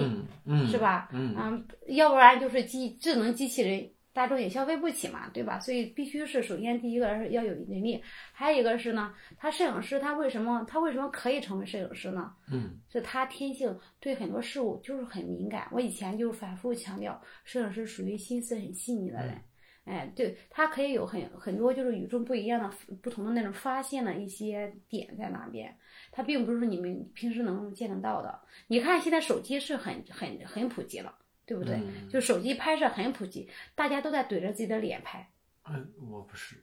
[0.67, 1.09] 是吧？
[1.11, 5.59] 嗯，要不然就是机智能机器人，大众也消费不起嘛，对吧？
[5.59, 8.01] 所以必须是首先第一个是要有能力，
[8.31, 12.33] 还有一个是呢，他摄影师他为什么他为什么可以成为摄影师呢？
[12.49, 15.67] 嗯，是他天性对很多事物就是很敏感。
[15.73, 19.37] 我以前就反复强调，摄影师属于心思很细腻的人。
[19.83, 25.77] 哎，对，他可以有很很多就是与众不一样的不同的那种发现的一些点在那边，
[26.11, 28.39] 他并不是你们平时能见得到的。
[28.65, 31.13] 你看现在手机是很很很普及了，
[31.45, 31.79] 对不对？
[32.09, 35.29] 就手机拍摄很普及，大家都在怼着自己的脸拍。
[35.69, 36.55] 嗯，我不是，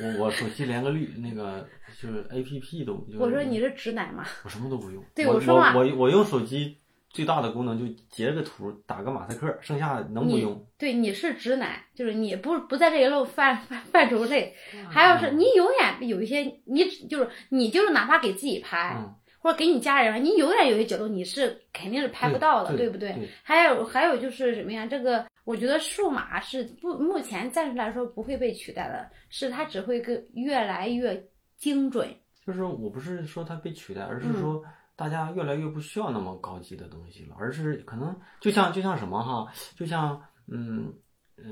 [0.00, 1.68] 我我手机连个绿那个
[2.00, 3.06] 就是 A P P 都。
[3.18, 4.24] 我说你是直男吗？
[4.44, 5.04] 我什么都不用。
[5.14, 6.78] 对，我说嘛，我我用手机。
[7.10, 10.66] 最大的功能就截个图，打个马赛克，剩下能不用？
[10.76, 14.52] 对，你是直男，就是你不不在这一路范范范畴内。
[14.90, 19.00] 还有是你永远有一些，你就是你就是哪怕给自己拍，
[19.44, 23.14] 或者给你家人，你永远有些角度你是肯定是拍不到的，对不对？
[23.42, 24.86] 还有还有就是什么呀？
[24.86, 31.22] 这个我觉得数码是不目前暂时来说不会被取代的，是它只会更越来越
[31.58, 32.08] 精准。
[32.46, 34.64] 就是我不是说它被取代，而是说。
[34.96, 40.94] 大家越来越不需要那么高级的东西了，而是可能就像就像什么哈，就像嗯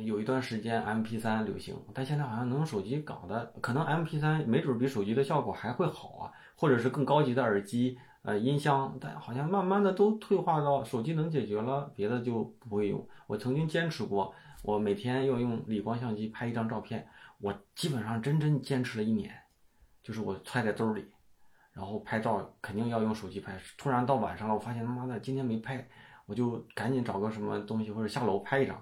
[0.06, 6.30] 有一段时间 M P 三流行，但现在好像能用手机搞的，可能 M P 三没准比手机的效果还会好啊，
[6.62, 13.04] 或者是更高级的耳机呃音箱，但好像慢慢的都退化到手机能解决了，别的就不会用。
[13.26, 14.32] 我曾经坚持过，
[14.62, 17.04] 我每天要用理光相机拍一张照片，
[17.40, 19.34] 我基本上真真坚持了一年，
[20.04, 21.04] 就是我揣在兜里。
[21.72, 25.84] 然后拍照肯定要用手机拍，突然到晚上了，我发现他妈的今天没拍，
[26.26, 28.80] 我就赶紧找个什么东西或者下楼拍一张。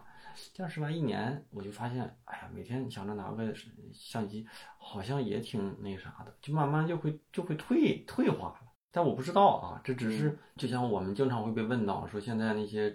[0.52, 3.54] 坚持完一年，我就发现，哎呀，每天想着拿个
[3.92, 4.46] 相机，
[4.78, 8.60] 好像也挺那啥的，就慢慢就会就会退退化了。
[8.90, 12.90] 但我不知道啊，这只是就像我们经常会被问到，说现在那些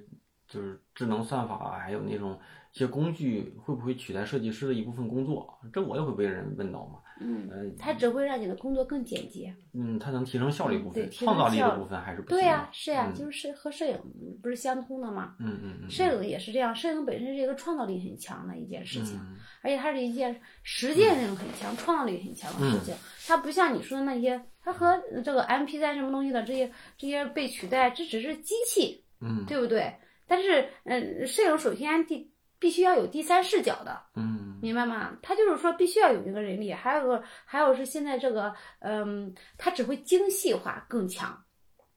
[0.47, 2.39] 就是智能算法还有那种
[2.73, 5.57] 一些工具会不会取代设计师的一部分工作？
[5.71, 6.99] 这我也会被人问到嘛。
[7.19, 9.55] 嗯，它只会让你的工作更简洁。
[9.73, 13.97] 嗯，它能提升效率部分，创造力的部分还是不对呀，是呀，就是和摄影
[14.41, 15.35] 不是相通的嘛？
[15.39, 19.19] 嗯嗯嗯，摄影也是这样，摄影本身是一个创造力很强的一件事情，
[19.61, 22.93] 而且它是一件实践性很强、创造力很强的事情。
[23.27, 29.93] 它不像你说的那些，它和这个 M P 三什么东西的这些这些被取代，这只是机器，嗯，对不对？
[30.27, 32.34] 但是，嗯，摄影首先第。
[32.59, 35.17] 必须要有第三视角的，嗯，明白吗？
[35.21, 41.43] 他就是说必须要有一个人力，还有个，还有是现在这个，嗯，他只会精细化更强，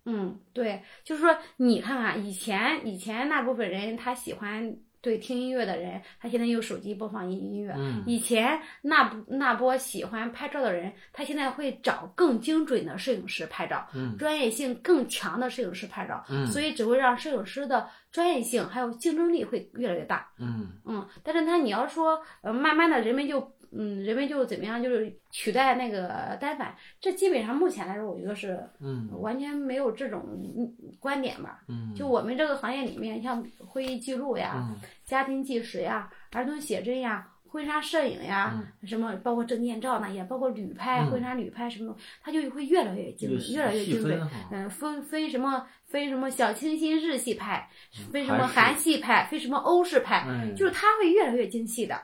[0.05, 4.79] 嗯，对，就是说你看看以前以前那部分人他喜欢。
[5.01, 7.75] 对听音乐的人，他现在用手机播放音音乐。
[8.07, 13.87] 以前那那波喜欢拍照的人，他现在会找更精准的摄影师拍照，
[14.19, 16.25] 专业性更强的摄影师拍照。
[16.47, 20.29] 所以只会让摄影师的专业性还有竞争力会越来越大。
[20.39, 23.53] 嗯嗯，但是他你要说，呃，慢慢的人们就。
[23.71, 30.23] 嗯，人们就怎么样，就是取代那个单反，这基本上目前来说，我觉得是，嗯，完全没有这种
[30.99, 31.63] 观点吧。
[31.69, 44.31] 嗯，就我们这个行业里面，像会议记录呀、家庭纪实呀、儿童写真呀、婚纱摄影呀，什么包括证件照呢，也包括旅拍、婚纱旅拍什么，它就会越来越精，越来越精准。
[44.51, 47.69] 嗯，分分什么分什么小清新日系派，
[48.13, 52.01] 分什么韩系派，分什么欧式派，就是它会越来越精细的。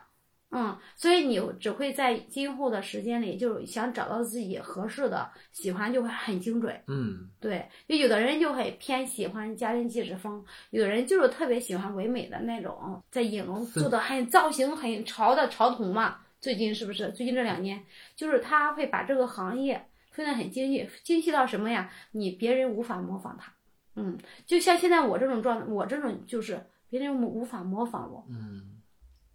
[0.54, 6.80] 嗯，所以你只会在今后的时间里，就是想找到自己合适的，喜欢就会很精准。
[6.86, 16.18] 嗯，对，就有的人就很偏喜欢家庭纪实风，有的人就是特别喜欢唯美的那种，在影 楼做的很造型很潮的潮童嘛。
[16.40, 17.10] 最近是不是？
[17.10, 17.84] 最近这两年，
[18.14, 21.90] 就是他会把这个行业分得很精细，精细到什么呀？
[22.12, 23.52] 你别人无法模仿他。
[23.96, 28.24] 嗯，就像现在我这种状态，我这种就是别人无法模仿我。
[28.28, 28.70] 嗯。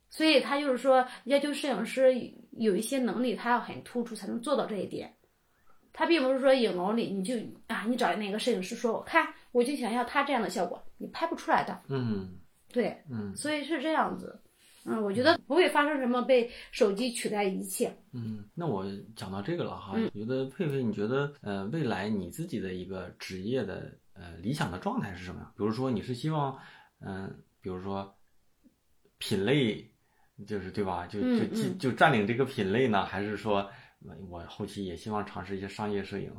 [0.09, 2.13] 所以他就是说，要求摄影师
[2.51, 5.15] 有一些能力，他要很突出才能做到这一点。
[5.93, 7.35] 他并不是说影楼里你就
[7.67, 11.79] 啊，你找哪个摄影师说，我看我就想要他这样的效果，你拍不出来的。
[11.89, 12.39] 嗯，
[12.71, 14.41] 对，嗯，所以是这样子。
[14.85, 17.95] 嗯，我觉得不会发生什么被手机取代一切。
[18.13, 18.85] 嗯，那我
[19.15, 25.51] 讲到这个了哈，觉得佩佩，你觉得呃，未来你自己的一个职业的呃理想的状态是什么呀？
[25.55, 26.57] 比如说你是希望
[27.01, 28.17] 嗯，比如说
[29.19, 29.87] 品类。
[30.47, 31.05] 就是对吧？
[31.07, 33.69] 就就就就占领这个品类呢，还是说，
[34.29, 36.31] 我后期也希望尝试一些商业摄影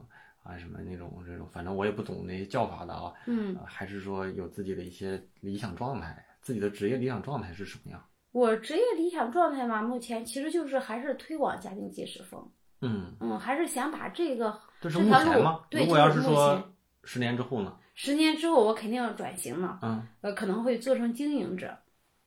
[0.43, 3.13] 啊，什么那种这种，反正我也不懂那些叫法的啊。
[3.27, 8.03] 嗯，还是说有自己的一些理想状态，自己的职业理想状态是什么样？
[8.33, 12.49] 我职业理想状态嘛，目前其实就是还是推广家庭纪实风。
[12.81, 15.61] 嗯嗯，还是想把这个这是目前吗？
[15.73, 16.73] 如果要是说
[17.05, 17.77] 十年之后呢？
[17.95, 19.81] 十年之后我肯定要转型了。
[19.83, 21.77] 嗯，呃，可能会做成经营者。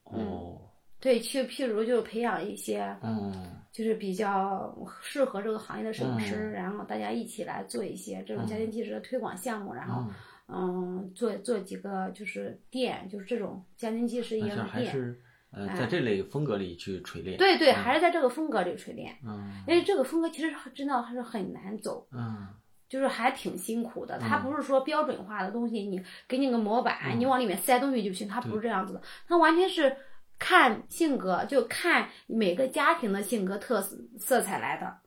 [0.04, 0.63] 哦。
[1.04, 10.10] 对，去譬如就培养一些，嗯，就是比较适合这个行业的摄影师，然后大家一起来做一些这种家庭纪实的推广项目，然后，
[10.48, 15.16] 嗯，做做几个就是店，就是这种家庭纪实一样的店。
[15.52, 17.38] 呃，在这类风格里去锤炼。
[17.38, 19.14] 对对，还是在这个风格里锤炼。
[19.26, 22.08] 嗯，因为这个风格其实真的还是很难走。
[22.14, 22.48] 嗯，
[22.88, 24.18] 就是还挺辛苦的。
[24.18, 29.94] 它不是说标准化的东西，你给你个模板，你往里面塞东西就行，它不是这样子的，它完全是。
[30.40, 34.98] 看性格，就看每个家庭的性格特色色彩来的。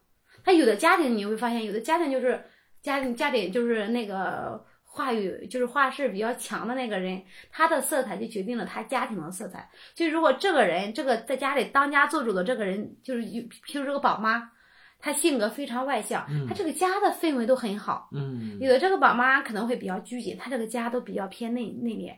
[0.45, 2.43] 他有的家庭你会发现，有的家庭就是
[2.81, 9.69] 家庭家里就是那个话语就是话事比较强的那个人，他的色彩就决定了他家庭的色彩。
[9.95, 14.51] 就如果这个人这个在家里当家做主的这个人，就是譬如这个宝妈，
[14.99, 18.09] 她性格非常外向，她这个家的氛围都很好。
[18.13, 22.15] 嗯，有的这个宝妈可能会比较拘谨，她这个家都比较偏内内敛。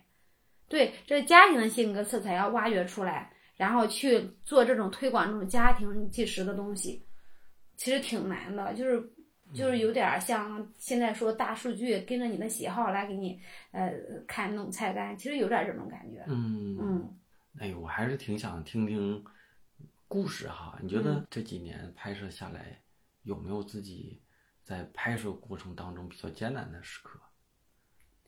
[0.68, 7.02] 对，这家庭的性格色彩要挖掘出来，然后去做这种推广这种家庭纪实的东西，
[7.76, 9.02] 其实挺难的，就是
[9.54, 13.40] 就是有点像现在说大数据跟着你的喜好来给你
[13.70, 13.90] 呃
[14.26, 16.22] 看那种菜单，其实有点这种感觉。
[16.28, 17.18] 嗯嗯，
[17.58, 19.24] 哎，我还是挺想听听
[20.06, 20.78] 故事哈。
[20.82, 22.78] 你觉得这几年拍摄下来，
[23.22, 24.20] 有没有自己
[24.62, 27.18] 在拍摄过程当中比较艰难的时刻，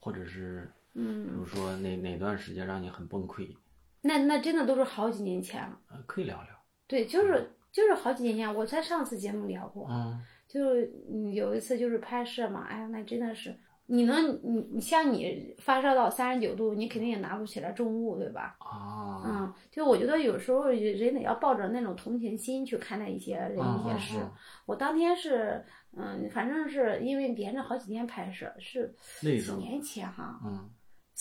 [0.00, 0.72] 或者是？
[0.94, 3.56] 嗯，比如说哪哪段时间让你很崩溃？
[4.02, 5.78] 那那真的都是好几年前了。
[6.06, 6.48] 可以聊聊。
[6.86, 9.86] 对，就是就是好几年前，我在上次节目聊过。
[9.90, 10.20] 嗯。
[10.48, 10.92] 就是
[11.32, 18.56] 有一次就是拍摄嘛，哎呀，那真的是，你能你你像你发烧到三十九度，你肯定也拿不起来重物，对吧？
[18.58, 19.22] 啊。
[19.24, 24.18] 嗯，就我觉得有时候人得要抱着那种同情心去看待一些人一些事。
[24.66, 25.64] 我当天是
[25.96, 30.40] 嗯，反正是因为连着好几天拍摄，是几年前哈。
[30.44, 30.68] 嗯。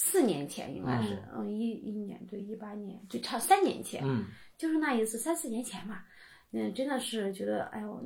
[0.01, 4.23] 四年前应该是，嗯，一一年对一八年，就差三年前，嗯，
[4.57, 6.01] 就是那一次三四年前嘛，
[6.51, 8.01] 嗯，真的是觉得，哎呦，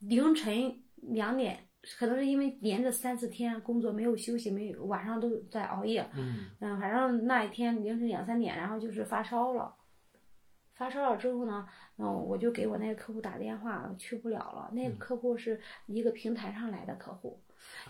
[0.00, 1.68] 凌晨两点，
[1.98, 9.74] 可能是因为连着三四天工作没有休息，没有晚上都在熬夜，嗯，嗯，反正那一天凌晨两三点，然后就是发烧了，
[10.72, 11.68] 发烧了之后呢，
[11.98, 17.38] 嗯，我就给我那个客户打电话，去不了了，那个客户是一个平台上来的客户。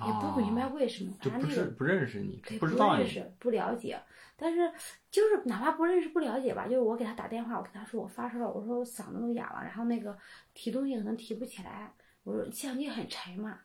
[0.01, 3.97] 也不明白为什么，反正那个不认识你，不认识不了解，
[4.37, 4.69] 但是
[5.11, 10.17] 就是哪怕不认识不了解吧，就是我给他打电话，我跟他说我发烧了，我说我嗓子都哑了，然后那个
[10.53, 11.93] 提东西可能提不起来，
[12.25, 13.61] 我说相机很沉嘛，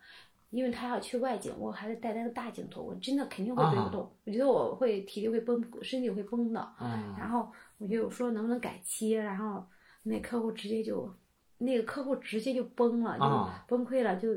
[0.52, 6.74] 因为他要去外景，我还得带那个大镜头，我真的肯定会背不动，我觉得我会体力会崩，身体会崩的，
[7.18, 9.66] 然后我就说能不能改期，然后
[10.04, 11.12] 那客户直接就
[11.58, 14.30] 那个客户直接就崩了，就崩溃了，就。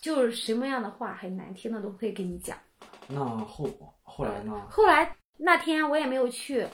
[0.00, 2.56] 就是什么样的话很难听的都可以跟你讲。
[3.08, 3.68] 那后
[4.02, 4.66] 后来呢？
[4.70, 6.66] 后来那天我也没有去，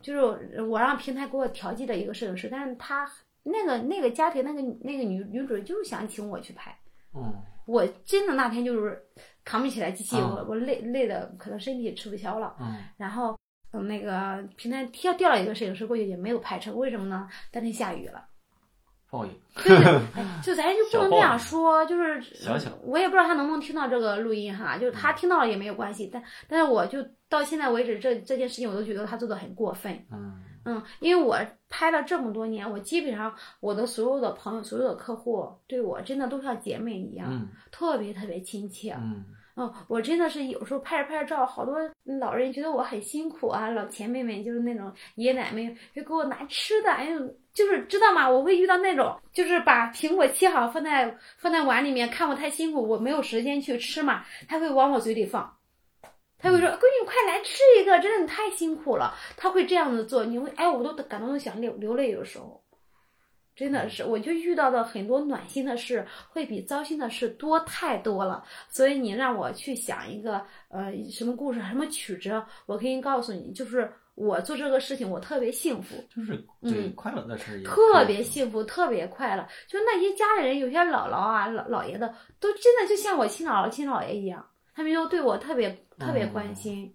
[0.00, 3.10] 就是我让平台给我调剂的一个摄影师，但是他
[3.42, 6.76] 那个那个家庭那个那个女女主就是想请我去拍。
[7.14, 7.34] 嗯。
[7.66, 9.02] 我真的那天就是
[9.44, 12.56] 扛不起来机器，我我累累的可能身体吃不消了。
[12.60, 12.84] 嗯。
[12.96, 13.36] 然后
[13.72, 17.28] 嗯，那个平台调调了一个摄影师过去也没有拍成，为什么呢？
[17.50, 18.24] 当天下雨了。
[19.10, 19.76] 报应，对，
[20.42, 30.42] 就咱就不能这样说，就是想想，我也不知道他能不能听到这个录音哈，就是他听到了也没有关系，但但是我就到现在为止，这这件事情我都觉得他做的很过分，嗯。
[30.68, 31.38] 嗯，因为我
[31.68, 39.24] 拍了这么多年，我基本上我的所有的朋友、所有的客户对我真的都像姐妹一样，特别特别亲切，嗯。
[39.54, 41.78] 哦，我真的是有时候拍着拍着照，好多
[42.20, 47.20] 老人觉得我很辛苦啊，老前辈们就是那种爷爷奶奶就给我拿吃的，哎呦，
[47.56, 48.28] 就是知道吗？
[48.28, 55.56] 我会遇到那种，就是把苹果切好放在放在碗里面，看我太辛苦，我没有时间去吃嘛，他会往我嘴里放，
[56.38, 62.62] 他会说：“闺女，快来吃一个，真的你太辛苦了。”他会这样子做，你会哎，我都感动的想流流泪，有时候。
[63.54, 68.44] 真的是，我就遇到的很多暖心的事，会比糟心的事多太多了。
[68.68, 79.46] 所以你让我去想一个呃什么故事，什么曲折，我可以告诉你，就是我做这个事情，我特别幸福，就是最快乐的事，特别幸福，特别快乐。
[79.68, 84.44] 就那些家里人，有些姥姥啊、老姥爷的，都真的就像我亲姥姥、亲姥爷一样，
[84.74, 86.92] 他们又对我特别特别关心。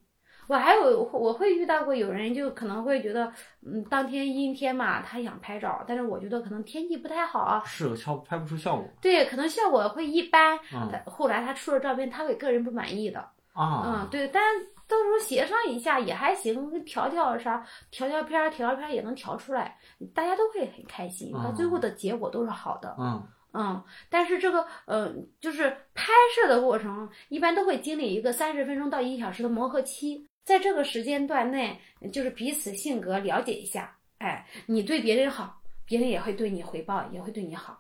[0.47, 3.31] 我还有我会遇到过有人就可能会觉得，
[3.65, 8.85] 嗯，当天阴天嘛，他想拍照，但是我觉得可能天气不太好，是效拍不出效果。
[8.99, 10.59] 对，可能效果会一般。
[10.73, 10.91] 嗯。
[11.05, 13.19] 后来他出了照片，他会个人不满意的。
[13.53, 14.01] 啊。
[14.01, 14.43] 嗯，对，但
[14.91, 19.77] 到时候协商一下也还行，调调啥，调调片儿，调调片儿也能调出来，
[20.13, 22.95] 大家都会很开心，到最后的结果都是好的。
[22.99, 23.25] 嗯。
[23.53, 31.77] 嗯，但是这个，呃，就是拍摄的过程，一般都会经历一个三十分钟到一小时的磨合期，在这个时间段内，
[32.13, 37.77] 就是彼此性格了解一下，哎，你对别人好，别人也会对你回报，也会对你好。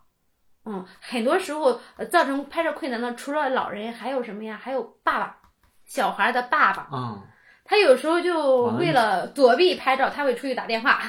[0.65, 1.79] 嗯，很多时候
[2.11, 4.59] 造成拍摄困难的，除了老人，还有什么呀？
[4.61, 5.40] 还有爸爸，
[5.91, 6.87] 小孩的爸爸。
[6.93, 7.21] 嗯，
[7.65, 11.01] 他有时候就为了躲避拍照，他会出去打电话，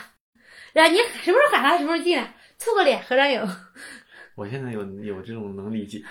[0.72, 3.40] 然后你什么时候喊他，什么时候进来，凑个脸合张影。
[4.34, 6.02] 我现在有有这种能理解，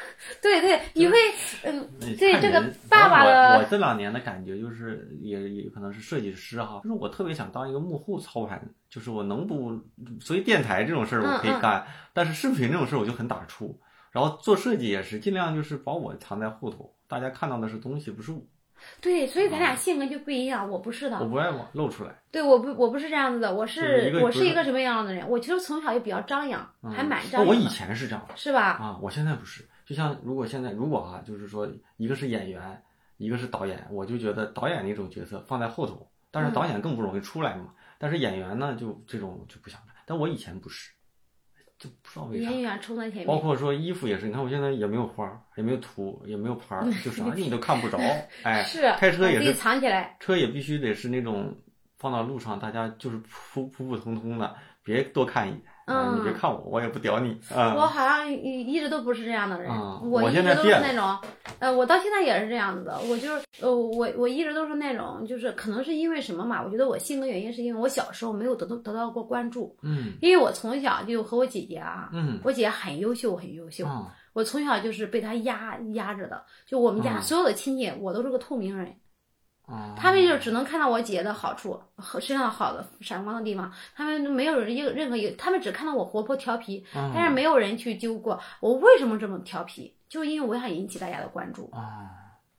[0.41, 1.17] 对对，你会
[1.63, 3.57] 嗯，对这个爸爸的。
[3.57, 9.77] 我这两年的感觉就是，也也可能是设计师哈，就是我特别想当一个幕后操盘，就是我能不，
[10.21, 13.75] 所以电台这种事儿我可以干，但是视频这种事儿我就很打怵。
[14.11, 18.41] 然后做设计也是尽量就是把我藏在后头，大家看到的是东西，不是我。
[19.01, 20.69] 对，所以咱俩性格就不一样。
[20.69, 22.11] 我不是的，我不爱往露出来。
[22.31, 23.53] 对，我不，我不是这样子的。
[23.53, 25.27] 我是，我是一个什么样的人？
[25.27, 27.45] 我其实从小就比较张扬，还蛮张扬。
[27.47, 28.61] 我以前是这样，是吧？
[28.73, 29.67] 啊，我现在不是。
[29.85, 32.81] 就像如果现在，如果啊，就是说，一个是演员，
[33.17, 37.73] 一个是导演，我就觉得导演那种角色放在后头，但是导演更不容易出来嘛。
[37.97, 39.81] 但是演员呢，就这种就不想。
[40.05, 40.91] 但我以前不是。
[41.81, 42.51] 就不知道为啥，
[43.25, 47.97] 包括说衣服也是，你看我现在也没有花，也没有图，也没有牌，就啥 你都看不着。
[48.43, 51.57] 哎，是开车也是藏起来，车也必须得是那种
[51.97, 55.61] 放到路上，大家就是普普普通通的，别多看一眼。
[55.91, 57.37] 嗯，你别看我，我也不屌你。
[57.51, 59.71] 我好像一一直都不是这样的人，
[60.09, 61.17] 我一直都是那种，
[61.59, 62.99] 呃，我到现在也是这样子的。
[63.09, 66.63] 我就是，呃，我我一直都是那种，就是可能是因为什么嘛？
[66.63, 69.75] 我觉得我性格原因是因为我小时候没有得到得到过关注。
[69.81, 70.13] 嗯。
[70.21, 73.85] 因为我从小就和我姐姐啊，嗯，我姐很优秀，很优秀。
[74.33, 78.95] 我从小就是被她压压着的，就我们家所有的亲戚，我都是个透明人。
[79.97, 91.71] 他们就只能看到我姐的好处和身上好的闪光的地方，他们没有人一个任何一，他们只看到我活泼调皮，但是没有人去揪过我为什么这么调皮，就因为我想引起大家的关注。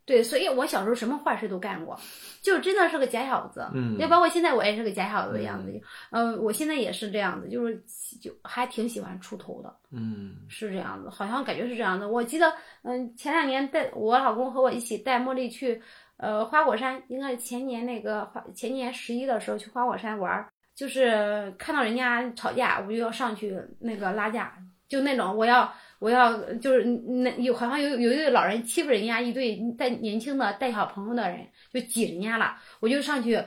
[0.04, 1.98] 对，所以我小时候什么坏事都干过，
[2.42, 3.64] 就真的是个假小子。
[3.72, 5.80] 嗯，就包括现在我也是个假小子的样子。
[6.10, 7.80] 嗯，我现在也是这样子，就是
[8.20, 9.72] 就还挺喜欢出头的。
[9.92, 12.08] 嗯，是这样子，好像感觉是这样的。
[12.08, 12.52] 我记得，
[12.82, 15.80] 嗯，前两年带我老公和我一起带茉莉去。
[16.16, 24.52] 呃，花果山应该前年那个花前年十一的时候去花果山玩，就是看到人家吵架，我就要上去那个拉架，
[24.88, 33.42] 就那种我要我要就是那有好像有有一对老人欺负人家一对带年轻的带小朋友的人，就挤人家了，我就上去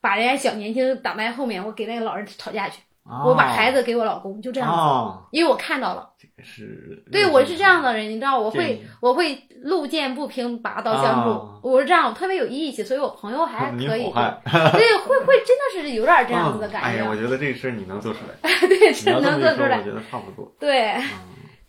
[0.00, 2.82] 把人家小年轻挡在后面，我给那个老人吵架去。
[3.04, 6.08] 我把孩子给我老公，就这样子，因为我看到了。
[6.42, 14.02] 这个是对，我是这样的人，你知道，我会我会路见不平拔刀相助，我是这样，我特别有义气，所以我朋友还可以。
[14.12, 16.88] 对，会会真的是有点这样子的感觉。
[16.88, 18.50] 哎呀，我觉得这事儿你能做出来。
[18.68, 19.78] 对，是能做出来。
[19.78, 20.52] 我觉得差不多。
[20.58, 20.94] 对，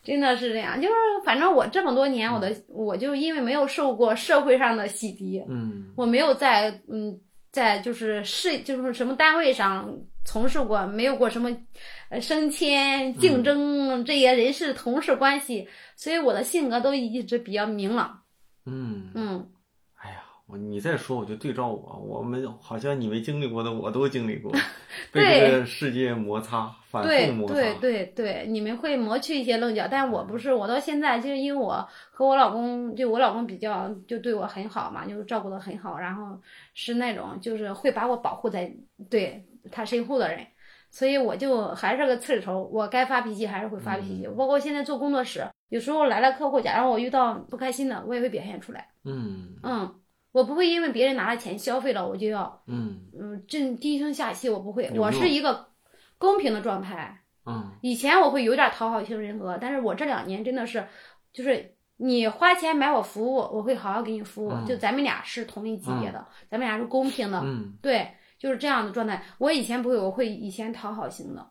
[0.04, 0.94] 真的是这样，就是
[1.24, 7.20] 反正我这么多年，我的我就因为没有受过社会上的洗涤，嗯，我没有在嗯
[7.52, 9.90] 在就是事就是什么单位上。
[10.26, 18.22] 从事过没有过什么，呃，升迁、竞争这些人事同事关系，所以我的性格都一直比较明朗。
[18.66, 19.50] 嗯嗯，
[19.96, 24.52] 哎呀，我你再说我就对照我，我们好像你没经历过的我都经历过，
[25.12, 27.54] 被这个世界摩擦，反复摩擦。
[27.54, 36.40] 对对对对，你们会磨去一些棱角，但我不是，我到现在就是因为我和我老公，就我老公比较就对我很好嘛，就照顾的很好，然后
[36.74, 38.74] 是那种就是会把我保护在
[39.10, 39.46] 对。
[39.72, 40.46] 他身后的人，
[40.94, 44.28] 所以我就还是个刺头，我该发脾气还是会发脾气。
[44.38, 48.90] 包括现在做工作室，有时候来了客户，假如我遇到不开心的，我也会表现出来。
[49.04, 49.96] 嗯嗯，
[50.32, 55.70] 我不会因为别人拿了钱消费了，我就要嗯嗯这低声下气，我不会，我是一个
[56.20, 57.24] 公平的状态。
[57.48, 60.86] 嗯，以前我会有点讨好型人格，但是我这两年真的是，
[61.34, 67.42] 就是你花钱买我服务，我会好好给你服务，就咱们俩是同一级别的，咱们俩是公平的。
[67.44, 68.12] 嗯，对。
[68.44, 69.24] 就是这样的状态。
[69.38, 71.50] 我以前不会，我会以前讨好型的。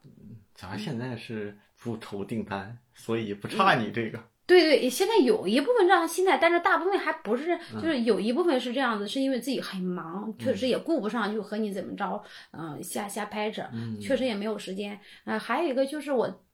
[0.54, 4.22] 咱现在是不愁订单，所以不差你这个。
[4.44, 13.62] 对对，现在有一部分这样心态，但是大部分还不是，就是有一部分是这样子，是因为自己很忙，确实也顾不上就和你怎么着，嗯，瞎瞎掰扯，
[13.98, 15.00] 确实也没有时间。
[15.24, 16.44] 嗯，还有一个就是我，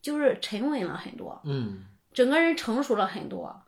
[0.00, 3.60] 就是沉稳了很多，嗯，整个人成熟了很多。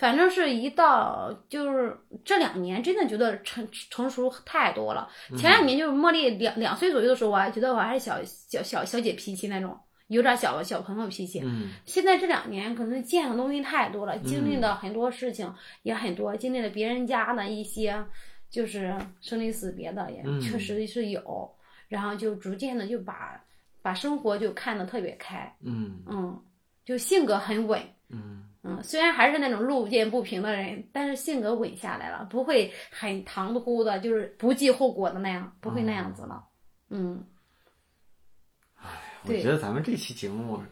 [0.00, 1.94] 反正是一到就是
[2.24, 5.06] 这两年，真的觉得成成熟太多了。
[5.36, 11.42] 前两年就是茉莉两两岁左右的时候，我还觉得我还是小小小小姐脾气那种，有点小小朋友脾气。
[11.44, 11.72] 嗯。
[11.84, 18.02] 现在这两年可能见的东西太多了，经历的很多事情也很多，经历了别人家的一些
[18.48, 21.54] 就是生离死别的，也确实是有。
[21.88, 23.38] 然后就逐渐的就把
[23.82, 25.54] 把生活就看得特别开。
[25.62, 26.40] 嗯嗯，
[26.86, 27.78] 就性格很稳。
[28.08, 28.46] 嗯。
[28.62, 36.44] 嗯，虽然还是那种路见不平的人，但是性格稳下来了，不会很唐突的，就是不计后果的那样，不会那样子了。
[36.90, 37.24] 嗯。
[38.76, 38.88] 哎，
[39.24, 40.62] 我觉得咱们这期节目，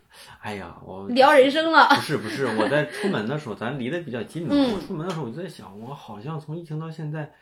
[0.41, 1.89] 哎呀，我聊人生了。
[1.95, 4.55] 不是不是，我在出门的时候，咱离得比较近嘛。
[4.55, 7.33] 我出门的时候，我就在想，我好像从疫情到现在，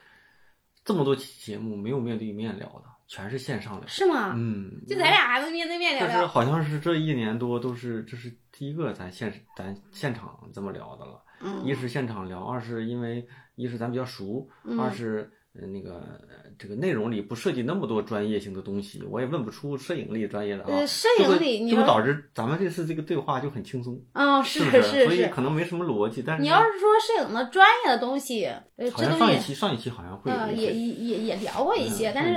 [0.84, 3.86] 这么多期节目没有面对面聊的，全是线上聊。
[3.86, 4.32] 是吗？
[4.36, 4.82] 嗯。
[4.86, 6.14] 就咱俩还能面对面聊聊。
[6.14, 8.32] 就是好像是这一年多都是这是。
[8.58, 11.22] 第一个，咱现咱现场这么聊的了，
[11.62, 14.48] 一是现场聊，二是因为一是咱比较熟，
[14.80, 15.30] 二是
[15.66, 16.02] 那个
[16.58, 26.22] 这个内容里不涉及那么多专业性的东西，我也问不出摄影里专业的啊，摄影里就导致咱们这次这个对话就很轻松，嗯，是是是，所以可能没什么逻辑。
[26.22, 28.48] 但是你要是说摄影的专业的东西，
[28.92, 32.34] 好像上一期上一期好像会也也也也聊过一些，但是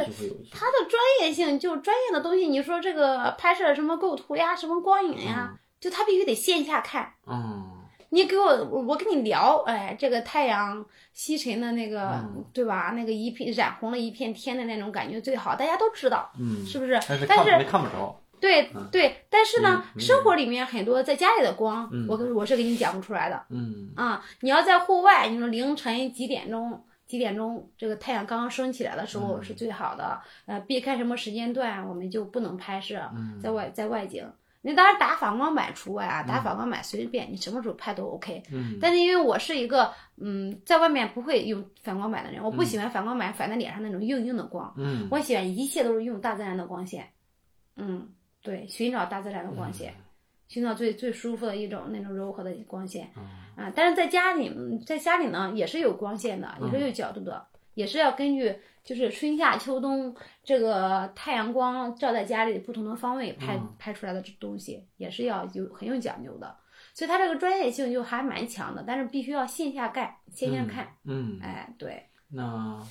[0.51, 5.59] 它的专业性就专业的东西，你说这个拍摄什么构图呀，什么光影呀。
[5.79, 7.78] 就他必须得线下看，嗯，
[8.09, 12.93] 你给我，我跟你聊，哎，这个太阳西沉的那个，对吧？
[12.95, 16.99] 那个一片染红了一片天的那种感觉最好，大家都知道，嗯，是不是？
[17.27, 18.21] 但是看不着。
[18.39, 26.81] 对对，但是呢，生活里面很多在家里的光，我我是给你讲不出来的，嗯啊，你要在户外，你说凌晨几点钟？
[27.05, 27.69] 几点钟？
[27.77, 33.01] 这个太阳刚刚升起来的时候是最好的，呃，避开什么时间段我们就不能拍摄，
[33.43, 34.25] 在外在外景。
[34.61, 38.43] 你当然打反光板除外啊，打反光板随便，你什么时候拍都 OK。
[38.51, 38.77] 嗯。
[38.81, 44.73] 但是因为我是一个嗯，在外面不会用反光板的人，我不喜欢反光板反在脸上那种硬硬的光。
[44.77, 45.07] 嗯。
[45.09, 47.07] 我喜欢一切都是用大自然的光线。
[47.77, 48.09] 嗯，
[48.41, 49.93] 对，寻找大自然的光线，
[50.49, 53.09] 寻找最最舒服的一种那种柔和的光线。
[53.55, 54.53] 啊，但是在家里，
[54.85, 58.55] 在家里呢也是有光线的，也是有角度的，也是要根据。
[58.81, 66.55] 就是春夏秋冬这个太阳光照在家里不同的方位拍拍出来的东西也是要有很有讲究的，
[66.95, 70.87] 所以它这个专业性就还蛮强的，但是必须要线下干线下看。
[71.03, 72.03] 嗯，哎，对。
[72.29, 72.81] 那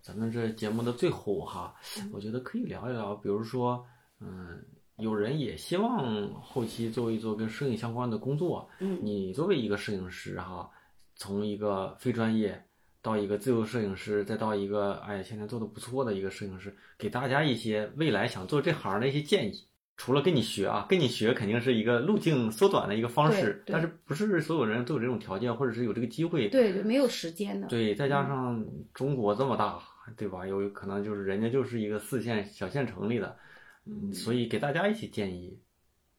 [0.00, 1.74] 咱们这节目的最后哈，
[2.12, 3.84] 我觉得可以聊一聊，比如说，
[4.20, 4.62] 嗯，
[4.96, 10.70] 有人也希望后期做一做跟摄影相关的工作，嗯，你作为一个摄影师哈，
[11.16, 12.64] 从一个非专业。
[13.02, 19.66] 到一个自由摄影师，再到一个哎，现在做的不错的一个摄影师，给大家一些未来想做这行的一些建议。
[19.94, 26.48] 除了跟你学啊，跟你学肯定是一个路径缩短的一个方式，但是不是所有人都有这种条件，或者是有这个机会。
[26.48, 27.68] 对对，没有时间的。
[27.68, 29.78] 对，再加上中国这么大，
[30.16, 30.46] 对吧？
[30.46, 33.36] 有可能就是人家就是一个四线小县城里的，
[33.84, 35.60] 嗯，所以给大家一些建议，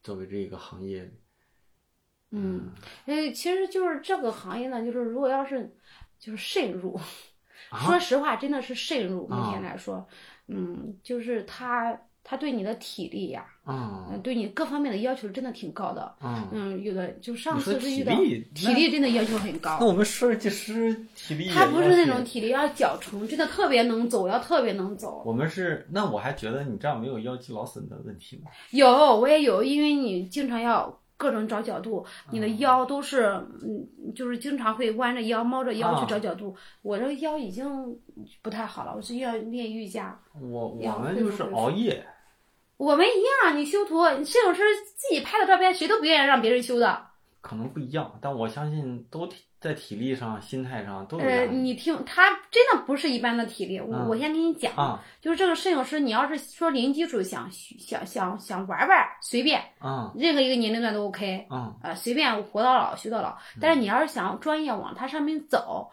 [0.02, 1.12] 作为这个行业。
[2.30, 2.70] 嗯，
[3.06, 5.74] 哎，其实就是这个行业呢，就是如果要是。
[6.24, 6.98] 就是渗入，
[7.84, 9.26] 说实话，真的是渗入。
[9.28, 10.06] 目前来说，
[10.48, 16.14] 嗯，就是他他对你的体力呀，嗯，对你各方面的要求真的挺高的。
[16.50, 18.14] 嗯，有的就上次是遇到
[18.54, 19.76] 体力真的要求很高。
[19.78, 25.22] 那我们设计师体力，他不是那种体力要脚程，真的特别能走，要特别能走。
[25.26, 28.50] 我们是，那我还觉得你这样没有腰肌劳损的问题吗？
[28.70, 30.98] 有，我也有，因为你经常要。
[31.16, 33.24] 各种找角度，你的腰都是，
[33.62, 36.56] 嗯，就是经常会弯着腰、猫着腰去找角度。
[36.82, 37.98] 我这个腰已经
[38.42, 40.20] 不太好了，我是要练瑜伽。
[40.40, 42.04] 我我们就是熬夜。
[42.76, 44.62] 我们一样，你修图，摄影师
[44.96, 47.06] 自己拍的照片，谁都不愿意让别人修的。
[47.40, 49.28] 可能不一样，但我相信都
[49.64, 51.24] 在体力上、心态上都有。
[51.24, 53.80] 呃，你听，他真的不是一般的体力。
[53.80, 63.38] 我我先给你讲，就是这个摄影师，你要是说零基础想想想想玩玩，随便，嗯，任何一个年龄段都 OK，嗯，呃，随便活到老学到老。
[63.58, 65.90] 但是你要是想专业往它上面走，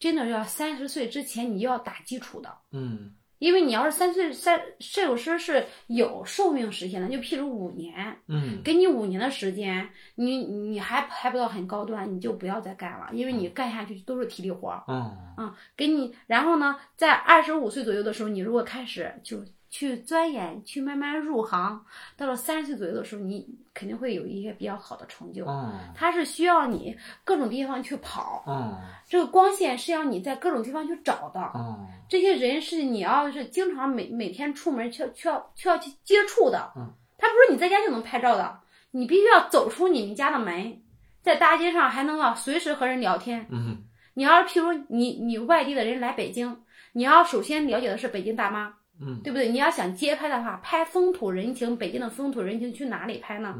[0.00, 3.14] 真的要三十岁之前你就要打基础的，嗯。
[3.44, 14.96] 因为你要是三岁三摄影师是有寿命时限的，就譬如五年，嗯，给你五年的时间，你你还拍不到很高端，你就不要再干了，因为你干下去都是体力活儿，嗯，
[15.36, 19.44] 啊，给你，然后呢，在二十五岁左右的时候，你如果开始就。
[19.74, 21.84] 去钻研，去慢慢入行，
[22.16, 23.44] 到了三十岁左右的时候，你
[23.74, 25.44] 肯定会有一些比较好的成就。
[25.46, 28.44] 嗯，它是需要你各种地方去跑。
[28.46, 31.40] 嗯，这个光线是要你在各种地方去找的。
[31.56, 36.70] 嗯，这些人是你要是经常每每天出门去去要去要去接触的。
[36.76, 38.60] 嗯，他不是你在家就能拍照的，
[38.92, 40.80] 你必须要走出你们家的门，
[41.20, 43.44] 在大街上还能啊随时和人聊天。
[43.50, 43.78] 嗯，
[44.14, 46.62] 你要是譬如你你外地的人来北京，
[46.92, 49.48] 你要首先了解的是北京大妈，嗯，对不对？
[49.48, 53.54] 你要想街拍的话，拍风土人情，北京的风土人情去哪里拍呢？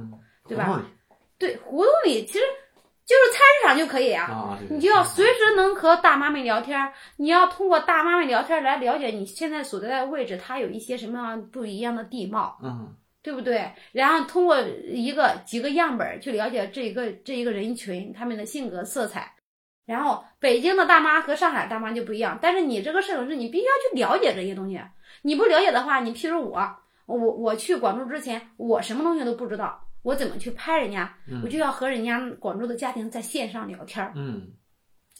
[0.49, 0.82] 对吧？
[1.39, 2.41] 对，胡同里其实
[3.05, 12.59] 就是菜市场就可以啊，你就要随时能和大妈们聊天，你要通过大妈们聊天来了解你现在所在的位置，它有一些什么样不一样的地貌。
[12.62, 12.97] 嗯。
[13.24, 13.72] 对不对？
[13.93, 19.32] 然后通过一个几个样本去了解这一个这一个人群他们的性格色彩，
[19.87, 22.39] 然后北京的大妈和上海大妈就不一样。
[22.43, 24.78] 但是你这个摄影师，你必须要去了解这些东西。
[25.25, 31.12] 你不了解的话，你譬如我，我我去广州之前，我什么东西都不知道，我怎么去拍人家？
[31.43, 34.12] 我就要和人家广州的家庭在线上聊天。
[34.14, 34.49] 嗯，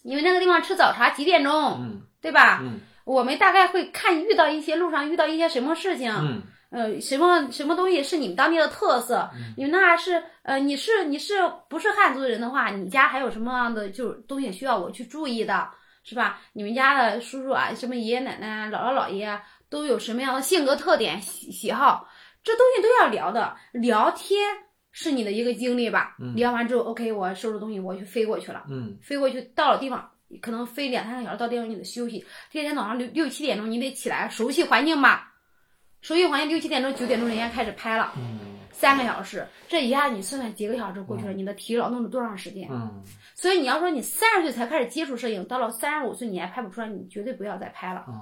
[0.03, 1.53] 因为那个地方吃早茶几点钟？
[1.81, 2.61] 嗯，对吧？
[2.63, 6.13] 嗯，我们大概会看遇到一些路上遇到一些什么事情。
[6.13, 6.43] 嗯。
[6.71, 9.31] 呃，什么什么东西是你们当地的特色？
[9.57, 11.35] 你们那是呃，你是你是
[11.69, 15.71] 不是汉族的人的话，你家还有什么样的就是东西需要我去注意的，
[16.03, 16.41] 是吧？
[16.53, 19.41] 你们家的叔叔啊，什么爷爷奶奶、姥姥姥爷
[19.75, 22.09] 都有什么样的性格特点、喜喜好？
[22.45, 23.57] 这东西都要聊的。
[23.73, 24.39] 聊天
[24.93, 26.15] 是你的一个经历吧？
[26.37, 28.63] 聊完之后，OK，我收拾东西，我去飞过去了。
[28.69, 30.09] 嗯，飞过去到了地方，
[30.41, 32.25] 可能飞两三个小时到地方你得休息。
[32.53, 35.33] 第二天早上六六七点钟你得起来熟悉环境吧。
[36.01, 38.13] 熟悉环境，六七点钟、九点钟，人家开始拍了，
[38.71, 42.69] 三个小时，这一下你算算几个小时过去了，你的体力劳动了多长时间？
[42.71, 43.03] 嗯，
[43.35, 48.05] 所以你要说你三十岁才开始接触摄影，到了三十五岁你还拍不出来，你绝对不要再拍了。
[48.07, 48.21] 嗯，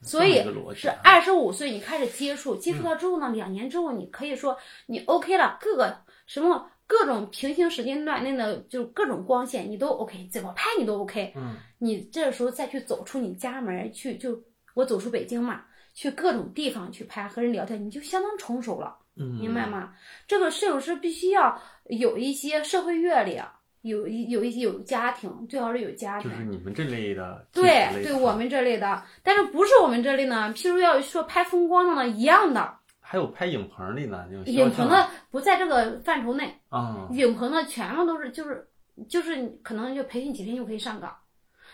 [0.00, 0.42] 所以
[0.74, 4.56] 是二十五岁你开始接触，接触到之后呢，两年之后你可以说
[4.86, 11.32] 你 OK 了，各个什么各种平行时间段内的就各种光线你都 OK，怎么拍你都 OK。
[11.36, 14.42] 嗯，你这时候再去走出你家门去，就
[14.74, 15.64] 我走出北京嘛。
[15.94, 19.92] 去各种地方去拍，和人聊天，你就相当成熟了，明白吗？
[20.26, 23.38] 这个摄影师必须要有一些社会阅历，
[23.82, 26.30] 有一有一些有家庭，最好是有家庭。
[26.30, 30.52] 就是你们这类的，对，对我们这类的，但是不是我们这类呢？
[30.56, 32.78] 譬如要说拍风光的呢，一样的。
[33.00, 37.08] 还有拍影棚的呢，影棚的不在这个范畴内啊。
[37.10, 38.66] 影棚的全部都是就是
[39.08, 41.14] 就是可能就培训几天就可以上岗。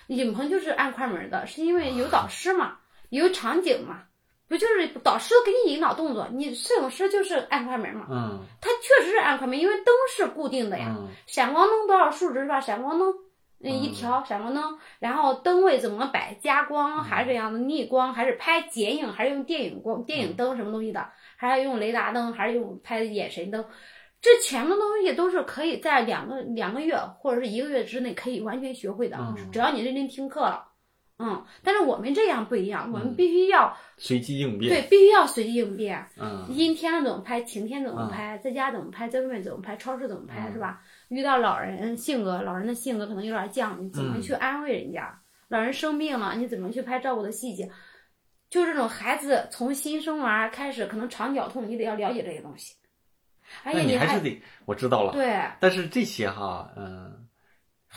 [0.08, 2.78] 影棚就是按快门的，是因为有导师嘛，
[3.10, 4.04] 有场景嘛。
[4.48, 8.06] 不就是导师给你引导动作，你摄影师就是按快门嘛。
[8.10, 10.96] 嗯，他确实是按快门，因为灯是固定的呀。
[11.26, 12.58] 闪光灯多少数值是吧？
[12.60, 13.12] 闪光灯，
[13.58, 16.34] 那，一条闪光灯，然后灯位怎么摆？
[16.40, 17.58] 加光还是这样的？
[17.58, 19.12] 逆光还是拍剪影？
[19.12, 21.06] 还是用电影光、电影灯什么东西的？
[21.36, 22.32] 还是用雷达灯？
[22.32, 23.64] 还是用拍眼神灯？
[24.20, 29.18] 这全部东西都是可以在两个两个月或者是一个月之内可以完全学会的，
[29.52, 30.67] 只要你认真听课了。
[31.20, 34.72] 嗯，但是我们这样不一样，我们必须要随机应变。
[34.72, 36.06] 对，必须要随机应变。
[36.16, 37.42] 嗯，阴天了怎么拍？
[37.42, 38.38] 晴天怎么拍？
[38.38, 39.08] 在家怎么拍？
[39.08, 39.76] 在外面怎么拍？
[39.76, 40.52] 超市怎么拍？
[40.52, 40.80] 是吧？
[41.08, 45.20] 遇到老人性格，老人的性格可能有点犟，你怎么去安慰人家？
[45.48, 47.68] 老人生病了，你怎么去拍照顾的细节？
[48.48, 52.76] 就这种孩子从新生儿开始，可能肠绞痛，你得要了解这些东西。
[53.64, 55.14] 而且你还是得，我知道了。
[55.14, 55.42] 对。
[55.58, 57.17] 但是这些哈，嗯。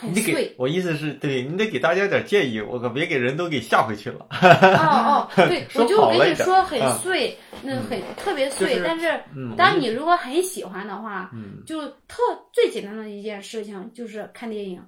[0.02, 4.26] 很碎，我意思是对你得给大家点建议，我可别给人都给吓回去了。
[4.32, 8.82] 哦哦， 对，我就跟你说很碎，那很特别碎。
[8.84, 9.22] 但是，
[9.56, 11.30] 当你如果很喜欢的话，
[11.68, 12.18] 就特
[12.52, 14.84] 最简单的一件事情就是看电影。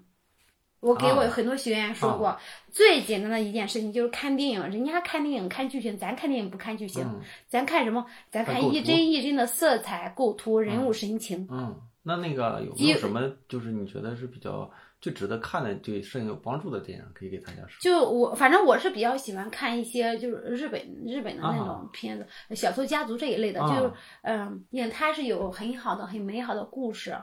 [0.80, 2.36] 我给我很多学员说过，
[2.72, 4.62] 最简单的一件事情就是看电影。
[4.68, 7.06] 人家看电影看剧情，咱看电影不看剧情，
[7.48, 8.06] 咱看什么？
[8.32, 11.48] 咱看一帧一帧的色彩、构图、人物神情。
[11.52, 14.70] 嗯，那那个有没有什么就是你觉得是比较？
[15.04, 17.78] 最值得看的、对摄影有帮助的电影，可以给大家说。
[17.82, 22.26] 就我，反正我是比较喜欢看一些，就是日本日本的那种片子，
[22.56, 23.92] 《小偷家族》这一类的，就是
[24.22, 27.18] 嗯，因为它是有很好的、很美好的故事，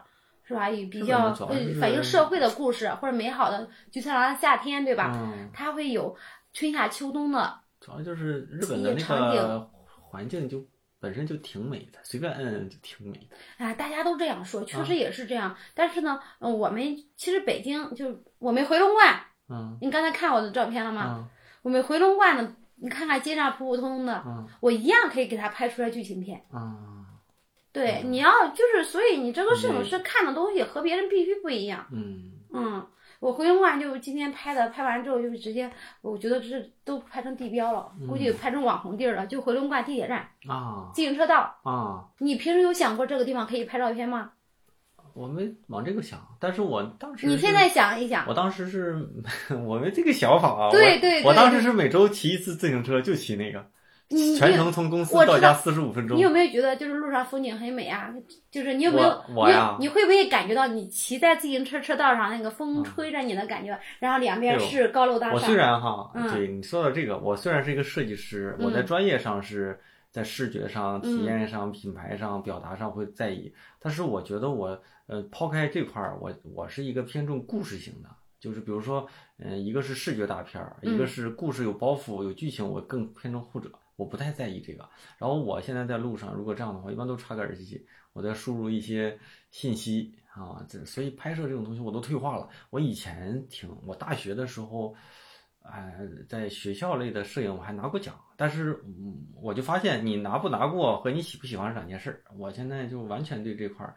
[0.44, 0.68] 是吧？
[0.68, 1.32] 也比较
[1.80, 5.10] 反映社会的故事，或者美好的，就像夏天，对吧？
[5.54, 6.14] 它会有
[6.52, 7.60] 春夏秋冬的。
[7.80, 9.70] 主要就是日本的那个
[10.02, 10.62] 环境就。
[11.00, 13.36] 本身就挺美的，随便摁摁就挺美的。
[13.56, 15.56] 哎，大家都这样说，确实也是这样。
[15.74, 21.16] 但是呢，嗯，我们其实北京就我们回龙观，嗯，你刚才看我的照片了吗？
[21.18, 21.28] 嗯，
[21.62, 26.44] 我们回龙观呢，你看看街上普普通通的，嗯，我一样可以给他拍出来剧情片。
[26.52, 27.06] 嗯，
[27.72, 31.86] 对，你要就是，所以你这个摄影师看的东西和别人必须不一样。
[31.90, 32.86] 嗯嗯。
[33.20, 39.26] 我回龙观就今天拍的，拍完之后就直接，我觉得这都拍成地标了，估计拍成网红地儿了。
[39.26, 42.08] 就回龙观地铁站啊，自行车道啊。
[42.18, 44.32] 你平时有想过这个地方可以拍照片吗？
[45.12, 48.96] 我没往这个想，但是我当时你现在想一想，我当时是
[49.66, 50.70] 我没这个想法啊。
[50.70, 53.66] 对对，我当时是每周骑一次自行车，就骑那个。
[54.36, 56.16] 全程从公司到家四十五分钟。
[56.16, 58.12] 你有没有觉得就是路上风景很美啊？
[58.50, 59.22] 就是你有没有
[59.78, 63.78] 你你会不会感觉到你骑在自行车车道上那个风吹着你的感觉？
[64.00, 65.34] 然后两边是高楼大厦。
[65.34, 69.78] 我虽然哈，对你说到这个，我虽然是一个设计师，我在专业上是
[70.10, 78.08] 在视觉上、体验上、品牌上、表达上会在意，但是我觉得我呃抛开这块儿，我我是一个偏重故事型的。
[78.40, 79.06] 就是比如说，
[79.38, 83.70] 嗯，一个是视觉大片儿，一个是故事有包袱、有剧情，我更偏重后者，
[84.00, 84.88] 我不太在意这个。
[85.18, 89.18] 然后我现在在路上，如果这样的话，一般都插个耳机，我在输入一些
[89.50, 92.48] 信息啊，这所以拍摄这种东西我都退化了。
[92.70, 94.94] 我以前挺，我大学的时候，
[95.62, 95.94] 哎，
[96.26, 98.82] 在学校类的摄影我还拿过奖，但是
[99.34, 102.24] 我就发现你拿不拿过和你喜不喜欢是两件事。
[102.38, 103.94] 我现在就完全对这块儿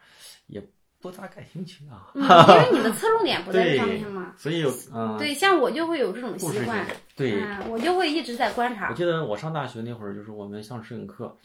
[0.47, 0.61] 也。
[1.03, 8.89] 不咋感兴趣啊，因为你的侧重点不在这上面嘛，所以有嗯，对，像我就会有这种习惯，对，我就会一直在观察。
[8.89, 11.37] 我记得我上大学那会儿，就是我们上摄影课，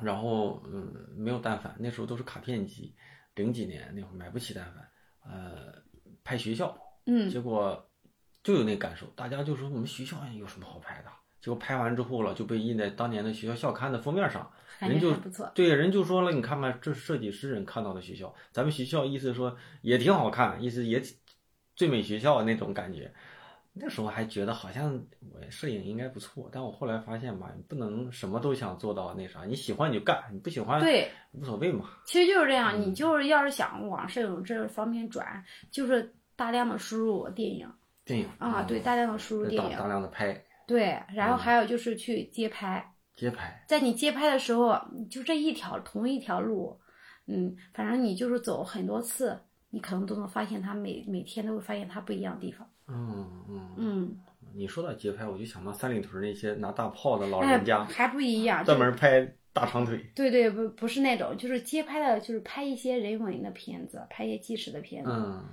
[0.00, 2.94] 然后嗯，没有单反，那时候都是卡片机，
[3.34, 5.74] 零几年那会儿买不起单反，呃，
[6.22, 7.84] 拍学校，嗯，结果
[8.44, 11.10] 就有那感受，大家就说我们学校有什么好拍的。
[11.40, 14.48] 结果拍完之后了，就被印在当年的学校校刊的封面上，
[14.88, 15.12] 人就
[15.54, 21.02] 对人就说了，你看吧，这设计师人看到的学校，咱们学校意思说也挺好看，意思也
[21.74, 23.12] 最美学校那种感觉。
[23.74, 25.02] 那时候还觉得好像
[25.32, 31.88] 我摄影应该不错，但我后来发现吧，你不能什么都想做到那啥，你喜欢你就干，你不喜欢对无所谓嘛。
[32.04, 37.66] 其实就是这样，你就是要是想往摄影这方面转，就是大量的输入电影，
[38.04, 40.44] 电影啊，对，大量的输入电影，大量的拍。
[40.66, 42.91] 对，然后还有就是去街拍，
[43.22, 44.76] 街拍，在你街拍的时候，
[45.08, 46.76] 就这一条同一条路，
[47.28, 49.38] 嗯，反正你就是走很多次，
[49.70, 52.68] 你可能都能发现它每每天都会发现它不一样的地方。
[52.88, 54.18] 嗯嗯嗯。
[54.54, 60.04] 你说到街拍，我就想到三里屯那些拿大炮的老人家，还不一样，专门拍大长腿。
[60.16, 65.12] 对对，不不是那种，就是街拍的，就是拍一些人文的片子，拍一些纪实的片子。
[65.12, 65.44] 嗯。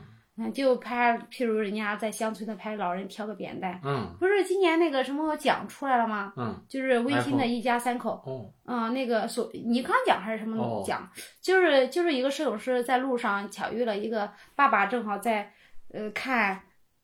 [0.53, 6.33] 就拍，譬如人家在乡村的拍老人挑个扁担，嗯，不是今年那个什么奖出来了吗？
[6.37, 11.09] 嗯，就是温馨的一家三口，哦，嗯，那个所尼康奖还是什么奖？
[11.41, 15.51] 就是就是一个摄影师在路上巧遇了一个爸爸，正好在
[15.93, 16.61] 呃看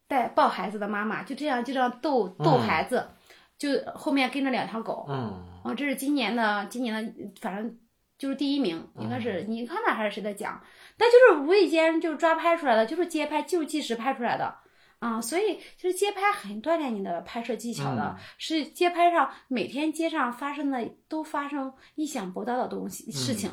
[0.07, 3.07] 带抱孩子的妈妈，就这样就这样逗逗孩子，
[3.57, 7.77] 就后面跟着两条狗，嗯，哦，这是今年的今年的，反正
[8.17, 10.61] 就是第一名，应该是尼康的还是谁的奖？
[10.97, 14.55] 但就是无意间就是抓拍出来的，就是街拍，就是纪实拍出来的，
[14.99, 23.51] 啊，所以就是街拍很锻炼你的拍摄技巧的，是街拍上每天街上发生的都发生意想不到的东西事情，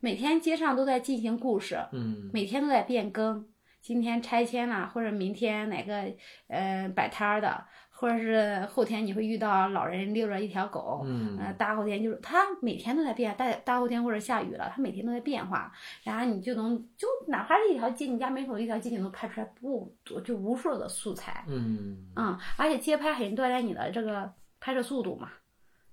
[0.00, 3.48] 每天街上都在进行故事，嗯，每天都在变更，
[3.80, 6.12] 今天拆迁了，或者明天哪个
[6.48, 7.64] 呃摆摊儿的。
[7.96, 15.72] 或者是后天你会遇到老人遛着一条狗，嗯，大后天就是它每天都在变，大大后天或者下雨了，它每天都在变化，
[16.02, 24.30] 然后你就能就哪怕是一条街，你家门口一条街，你能拍出来不就无数的素材，嗯，嗯，而且街拍很锻炼你的这个
[24.60, 25.30] 拍摄速度嘛，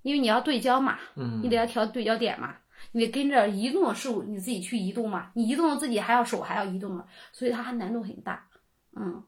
[0.02, 2.56] 因为你要对焦嘛，嗯，你得要调对焦点嘛，
[2.94, 8.48] 你得跟着移动的事物你自己去移动嘛，你移动自己还要手还要移动嘛，所以它还难度很大，
[8.96, 9.24] 嗯。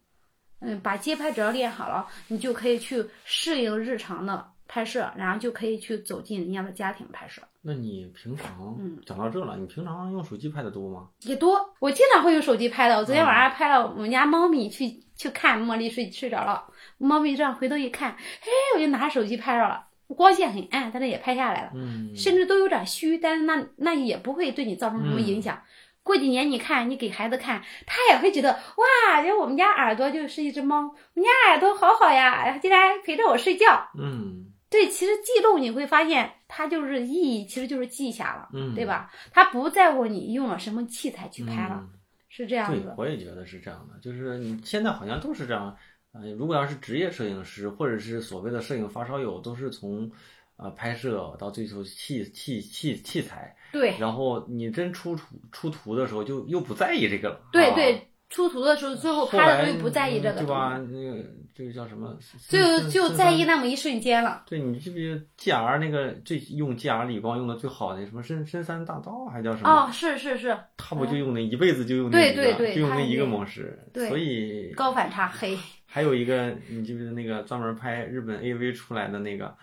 [0.63, 7.41] 嗯，把街拍只要练好了，你就可以去适应日常的拍摄，然后就可以去走进人家的家庭拍摄。
[7.61, 11.07] 那你平常，嗯，讲到这了，你平常用手机拍的多吗？
[11.21, 12.97] 也多，我经常会用手机拍的。
[12.97, 16.65] 我昨天晚上拍了我们家猫咪去去看茉莉睡睡着了，
[16.97, 18.11] 猫咪这样回头一看，
[18.41, 25.61] 嘿，我就拿手机拍着了，光线很暗，但是也拍下来了，嗯，甚至都有点虚，但是那那也不会对你造成什么影响。
[26.03, 33.89] 过几年你看，你给孩子看，他也会觉得哇，就我们家耳朵就是一只猫，我们家耳朵好好呀，竟然陪着我睡觉。
[33.97, 39.09] 嗯，对，其实记录你会发现，它就是意义，其实就是记下了，嗯，对吧？
[39.31, 41.87] 他不在乎你用了什么器材去拍了，
[42.27, 42.79] 是这样的。
[42.81, 45.75] 对，我也觉得是这样的，就是你现在好像都是这样。
[46.11, 50.11] 呃，如果要是职业摄影师或者是所谓的摄影发烧友，都是从。
[50.55, 57.41] 啊，拍摄到最后器器器器材，对，然后你真出图出图的时候，就又不在意这个了。
[57.51, 60.77] 对对，出图的时候，最后拍的时候不在意这个，对吧？
[60.77, 62.15] 那个这个叫什么？
[62.47, 64.43] 就就在意那么一瞬间了。
[64.45, 69.69] 对你记不记得 G R 那个最用 G R 理光用的最好的什么深深山大道还叫什么？
[69.69, 70.55] 哦，是是是。
[70.77, 75.57] 他不就用那一辈子就用那对对，就用那一个模式，所以高反差黑。
[75.87, 79.55] 还有一个，你记不记得那个专门拍日本 A V 出来的那个？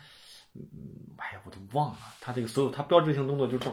[0.55, 0.63] 嗯，
[1.17, 3.71] 哎呀，我都忘了，他这个所有他标志性动作就这，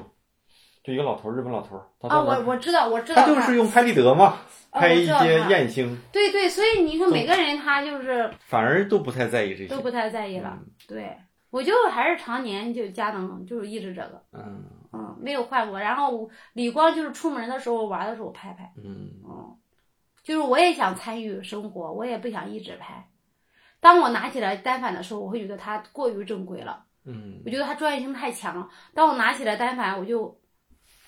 [0.88, 1.76] 就一个老头，日本老头。
[2.08, 3.22] 啊，我我知道，我知道。
[3.22, 4.38] 他就是用拍立得嘛，
[4.72, 6.00] 拍一些艳星。
[6.14, 8.32] 对对，所以你看每个人他就是。
[8.46, 9.68] 反而都不太在意这些。
[9.68, 10.58] 都不太在意了，
[10.88, 11.18] 对。
[11.50, 14.64] 我就还是常年就佳能，就是一直这个，嗯
[14.94, 15.78] 嗯，没有换过。
[15.78, 19.58] 然后李光就是出门的时候玩的时候拍拍，嗯嗯，
[20.24, 23.10] 就是我也想参与生活，我也不想一直拍。
[23.82, 28.70] 当我拿起来单反的时候，我会觉得它过于正规了，嗯，我觉得它专业性太强了。
[28.94, 30.40] 当我拿起来单反，我就。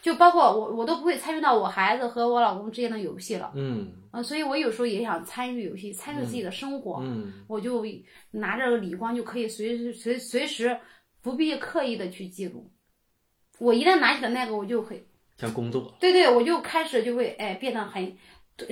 [0.02, 3.52] 就包括我，我都不会参与到我孩子和我老公之间的游戏了。
[3.56, 7.02] 嗯，啊，所以我有时候也想参与游戏，参与自己的生活。
[7.04, 7.86] 嗯，我就
[8.32, 10.80] 拿着理光就可以随时随随时
[11.22, 12.72] 不必刻意的去记录。
[13.58, 15.06] 我一旦拿起了那个，我就会
[15.38, 15.94] 像工作。
[16.00, 18.16] 对对，我就开始就会哎变得很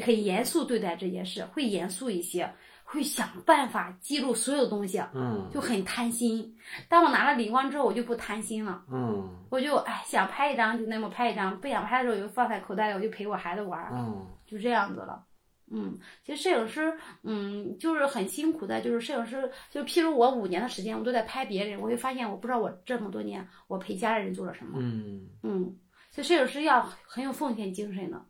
[0.02, 2.54] 很严肃对待这件事，会严肃一些。
[2.90, 6.56] 会想办法记录所有东西，嗯，就很贪心。
[6.88, 15.22] 当我拿了理光之后，我就不贪心了，嗯，我就哎想拍一张就那么拍一张，不想拍的时候就放在口袋里，我就陪我孩子玩，嗯，就这样子了，
[15.70, 16.00] 嗯。
[16.24, 25.76] 其实摄影师，嗯，就是很辛苦的，就是摄影师，就譬如我五年的时间，我都在拍别人，我会发现我不知道我这么多年我陪家人做了什么，嗯嗯。
[26.10, 28.26] 所以摄影师要很有奉献精神的。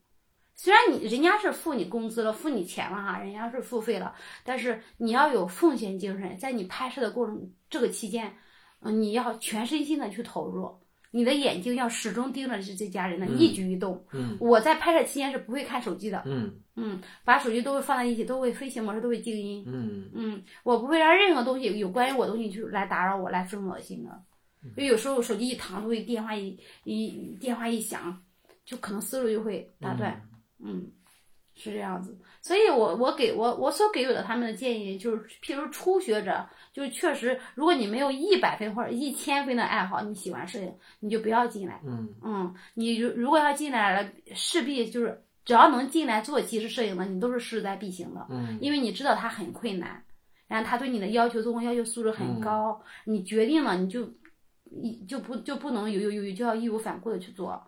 [0.59, 8.35] 虽然你人家是付你工资了，付你钱了哈，人家是付费了，但是你要有奉献精神，在你拍摄的过程这个期间，
[8.81, 10.75] 嗯，你要全身心的去投入，
[11.11, 14.03] 你的眼睛要始终盯着这这家人的一举一动。
[14.11, 16.23] 嗯，我在拍摄期间是不会看手机的。
[16.25, 19.63] 嗯嗯，把手机都会放在一起，都会飞行模式，都会静音。
[19.67, 24.23] 嗯嗯，我不会让任何东西有关于我的东西去来打扰我，来分我心的。
[24.75, 28.19] 就有时候手机一躺，都会电话一一电话一响，
[28.65, 30.11] 就可能思路就会打断。
[30.13, 30.26] 嗯，
[31.59, 41.81] 是这样子，所以我我给我我所给予的他们的建议就是，譬如初学者，就确实，如果你没有一百分或者一千分的爱好，你喜欢摄影，你就不要进来。
[41.83, 48.27] 嗯嗯，你如如果要进来了，势必就是只要能进来做即时摄影的，你都是势在必行的。
[48.29, 50.03] 嗯，因为你知道它很困难，
[50.47, 54.07] 然后他对你的要求，做工要求素质很高，你决定了，你就
[54.69, 57.59] 一就不就不能犹犹豫豫，就要义无反顾的去做。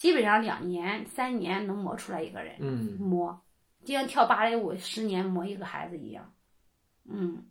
[0.00, 3.38] 基本上两年、三年能磨出来一个人，嗯，磨，
[3.84, 6.32] 就像跳芭蕾舞十年磨一个孩子一样，
[7.04, 7.44] 嗯，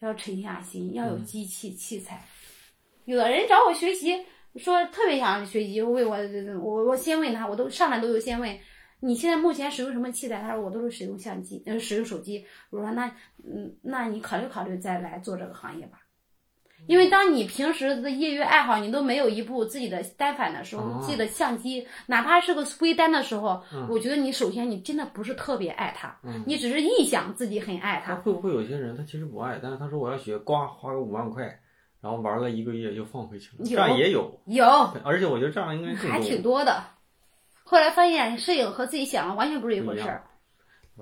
[0.00, 2.22] 要沉下心，要有机器器材。
[3.06, 4.22] 有的人找我学习，
[4.56, 6.18] 说特别想学习，问我，
[6.60, 8.58] 我我先问他，我都上来都有先问，
[9.00, 10.42] 你现在目前使用什么器材？
[10.42, 12.44] 他说我都是使用相机，呃，使用手机。
[12.68, 13.06] 我说那，
[13.42, 16.02] 嗯，那你考虑考虑再来做这个行业吧。
[16.88, 28.14] 因为当你平时的业余爱好你都没有一部自己的单反的时候，自己的相机，哪怕是个微单的时候，我觉得你首先你真的不是特别爱它，你只是臆想自己很爱它。
[28.16, 31.44] 会不会有些人他其实不爱，但是他说我要学，呱花个五万块，
[32.00, 34.40] 然后玩了一个月又放回去了，这样也有。
[34.46, 34.64] 有。
[35.04, 36.82] 而且我觉得这样应该还挺多的。
[37.64, 40.24] 后来发现摄影和自己想的完全不是一回事儿。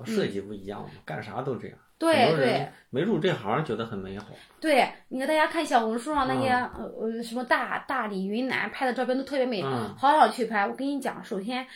[0.05, 1.79] 设计不一样嘛，干啥都这样。
[1.99, 4.27] 对对，没入这行觉得很美好。
[4.61, 9.63] 对，你看大家看小红书上那些呃呃什么大大理、云南拍的照片都特别美，
[9.97, 10.67] 好想去拍。
[10.67, 11.67] 我跟你讲，首先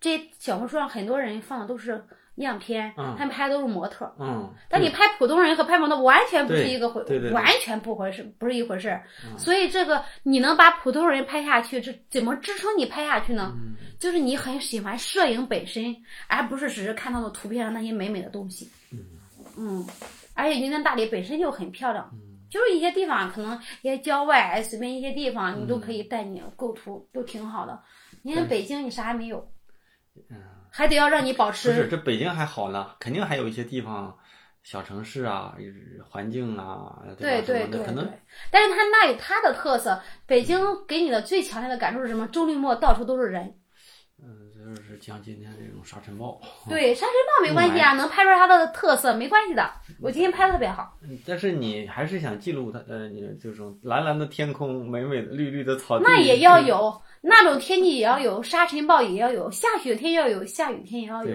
[0.00, 2.04] 这小红书上很多人放的都是
[2.36, 4.14] 样片，他们拍的都是模特。
[4.20, 4.52] 嗯。
[4.68, 9.00] 但你拍普通人和拍模特完全不是一个回，完全不回事，不是一回事。
[9.36, 13.52] 所以这个你能把普通人拍下去，这怎么支撑你拍下去呢？
[13.98, 15.96] 就是你很喜欢摄影本身，
[16.28, 18.70] 而不是只是看到的图片上那些美美的东西。
[18.92, 18.98] 嗯，
[20.34, 22.10] 而且云南大理本身就很漂亮，
[22.50, 27.80] 就是一些地方可能一些郊外，随便一些地方你都可以带你构图，都挺好的。
[28.22, 29.50] 你看北京，你啥也没有，
[30.30, 30.36] 嗯，
[30.70, 31.70] 还得要让你保持。
[31.70, 34.16] 不是，这北京还好呢，肯定还有一些地方，
[34.62, 35.56] 小城市啊，
[36.08, 38.10] 环境啊，对对对，可能。
[38.50, 42.26] 但是它那有它的特色，北京给你的最强烈的感受是什么？
[42.28, 43.54] 周立末到处都是人。
[44.18, 49.70] 就是像今天这种沙尘暴， 对沙尘暴没关系啊，能拍出来它的特色，没关系的。
[50.00, 50.98] 我今天拍的特别好。
[51.26, 53.08] 但是你还是想记录它，呃，
[53.40, 56.04] 这种蓝蓝的天空，美美的绿绿的草地。
[56.04, 61.30] 那也要有那种天气，也要有沙尘暴，也要有下雪天，要有下雨天，也要有。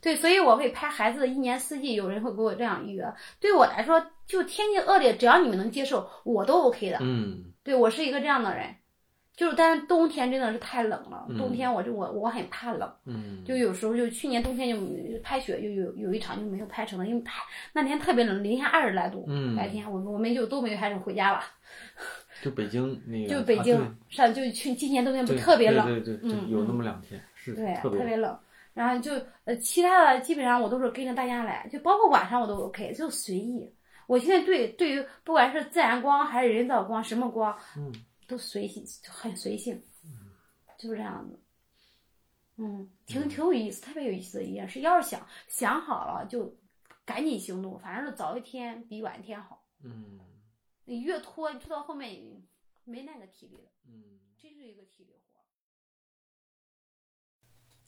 [0.00, 1.94] 对，所以我会拍孩子的一年四季。
[1.94, 6.98] 有人会给我这样预约，对我来说，就天气恶劣，只要你们能接受，我都 OK 的。
[7.00, 8.74] 嗯，对我是一个这样的人。
[9.36, 11.26] 就是，但是冬天真的是太冷了。
[11.36, 12.88] 冬天我就我我很怕冷，
[13.44, 17.42] 就有时候就去年冬天就拍雪，就有有一场就没有拍成了，因为太
[17.72, 21.40] 那天特别冷，零下二十来度，白天我我们就都没有拍成，回家了。
[22.42, 28.38] 就北京那个，就北京上就去今年冬天不特别冷，对对对，有那么两天是对特别冷。
[28.72, 29.12] 然后就
[29.44, 33.68] 呃其他的基本上我都是跟着大家来，就包括晚上我都 OK，就随意。
[34.06, 37.92] 我现在对对于不管是自然光还是人造光，什么光，嗯。
[38.26, 39.82] 都随性，很随性，
[40.78, 41.40] 就是这样子。
[42.56, 44.80] 嗯，挺挺有意思，特别有意思的一件事。
[44.80, 46.56] 要是想想好了，就
[47.04, 49.64] 赶紧行动，反正是早一天比晚一天好。
[49.82, 50.20] 嗯。
[50.86, 52.14] 你越拖，你拖到后面
[52.84, 53.70] 没那个体力了。
[53.86, 55.40] 嗯，真是一个体力活。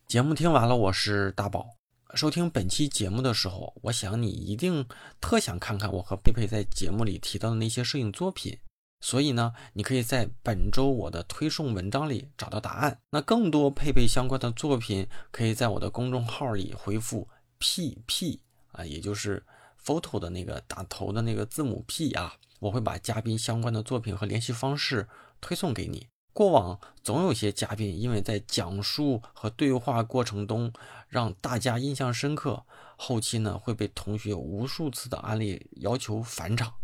[0.07, 1.69] 节目听完了，我是大宝。
[2.15, 4.83] 收听本期节目的时候，我想你一定
[5.21, 8.59] 特想看看我和佩佩在节目里提到的那些摄影作品。
[9.07, 12.99] 所以呢，你可以在本周我的推送文章里找到答案。
[13.11, 17.29] 那更多配备相关的作品，可以在我的公众号里回复
[17.61, 18.41] “pp”
[18.73, 19.41] 啊，也就是
[19.81, 25.07] photo 的那个打头的那个字母 P 啊，我会把嘉宾相关的作品和联系方式
[25.41, 26.09] 推送给你。
[26.33, 30.73] 过往总有些嘉宾因为在讲述和对话过程中
[31.09, 32.65] 让大家印象深刻，
[32.97, 36.75] 后期呢会被同学无数次的安利要求返场。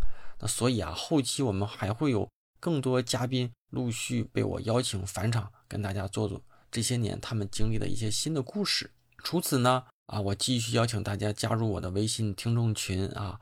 [0.43, 2.29] 那所以啊，后期我们还会有
[2.59, 8.91] 更多嘉宾陆续被我邀请返场，跟大家做做这些年他们经历的一些新的故事。
[9.23, 13.39] 除此呢，啊，我继续邀请大家加入我的微信听众群啊，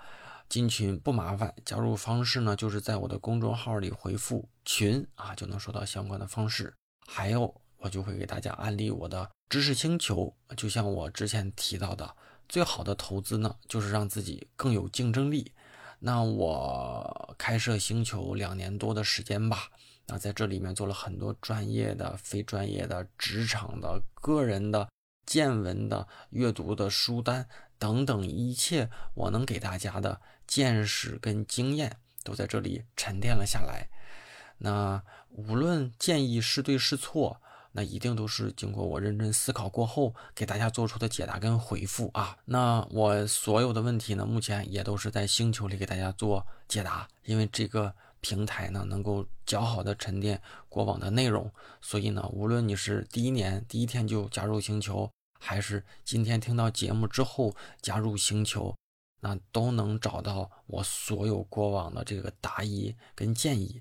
[0.46, 6.74] 进群不麻烦，加入方式呢就是在我的公众号里回复“群”啊，就能收到相关的方式。
[7.06, 12.14] 还有，我就会给大家安利我的知识星球，就像我之前提到的，
[12.46, 15.50] 最好的投资呢，就是让自己更有竞争力。
[16.00, 19.70] 那我开设星球两年多的时间吧，
[20.06, 24.88] 那在这里面做了很多专业的、非专业的、职场的、个人的、
[25.26, 27.46] 见闻的、阅读的书单
[27.78, 33.88] 等等一切，我能给大家的见识跟经验都在这里沉淀了下来。
[34.58, 37.40] 那无论建议是对是错。
[37.72, 42.36] 那一定都是经过我认真思考过后给大家做出的解答跟回复啊。
[42.44, 58.74] 那我所有的问题呢，目前也都是在星球里给大家做解答，因为这个平台呢能够较好的沉淀过往的内容，所以呢，无论你是第一年第一天就加入星球，还是今天听到节目之后加入星球，
[59.20, 63.80] 那都能找到我所有过往的这个答疑跟建议。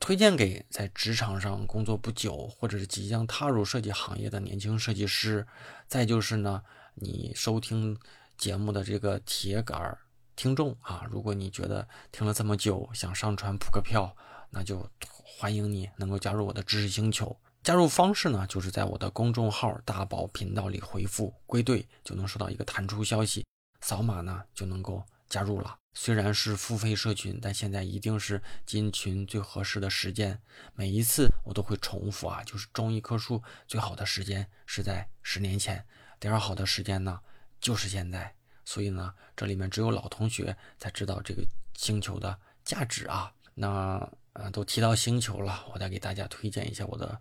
[0.00, 5.46] 推荐给在职场上工作不久，或者是即将踏入设计行业的年轻设计师。
[5.86, 6.62] 再就是呢，
[6.94, 7.96] 你收听
[8.38, 9.96] 节目的这个铁杆
[10.34, 14.16] 听众啊，如果你觉得听了这么久想上传扑克票，
[14.48, 14.90] 那就
[15.22, 17.36] 欢迎你能够加入我的知识星球。
[17.62, 23.44] 加入方式呢，就是在我的公众号“大宝频道”里回复“归队”，就能收到一个弹出消息，
[23.82, 25.76] 扫码呢就能够加入了。
[25.92, 30.40] 虽然是付费社群，但现在一定是进群最合适的时间。
[30.74, 35.84] 每一次我都会重复啊，就是种一棵树最好的时间是在十年前，
[36.18, 37.20] 第二好的时间呢
[37.60, 38.34] 就是现在。
[38.64, 41.42] 所以呢，这里面只有老同学才知道这个
[41.74, 43.32] 星球的价值啊。
[43.54, 47.20] 那呃，都提到星球了，我再给大家推荐一下我的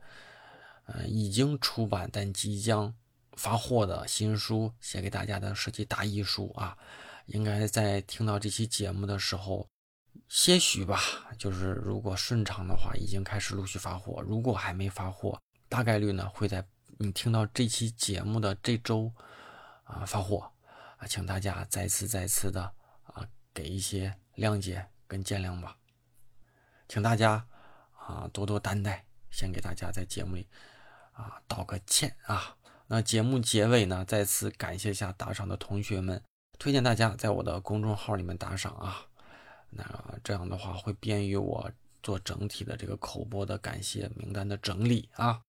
[0.85, 2.93] 呃已经出版但即将
[3.33, 6.77] 发货的新书，写给大家的设计大艺术啊。
[7.31, 9.67] 应该在听到这期节目的时候，
[10.27, 10.99] 些许吧，
[11.37, 16.65] 就是如果顺畅的话，已经开始陆续发货；如果还没发货，大概率呢会在
[16.97, 19.11] 你听到这期节目的这周
[19.83, 20.51] 啊发货
[20.97, 22.63] 啊，请大家再次再次的
[23.03, 23.23] 啊
[23.53, 25.77] 给一些谅解跟见谅吧，
[26.87, 27.45] 请大家
[27.95, 30.47] 啊多多担待，先给大家在节目里
[31.11, 32.55] 啊道个歉啊。
[32.87, 36.19] 那节目结尾呢，再次感谢一下打赏的同学们。
[36.59, 39.07] 推荐大家在我的公众号里面打赏啊，
[39.69, 41.71] 那这样的话会便于我
[42.03, 45.41] 做整体的这个口播的感谢名单的整理啊。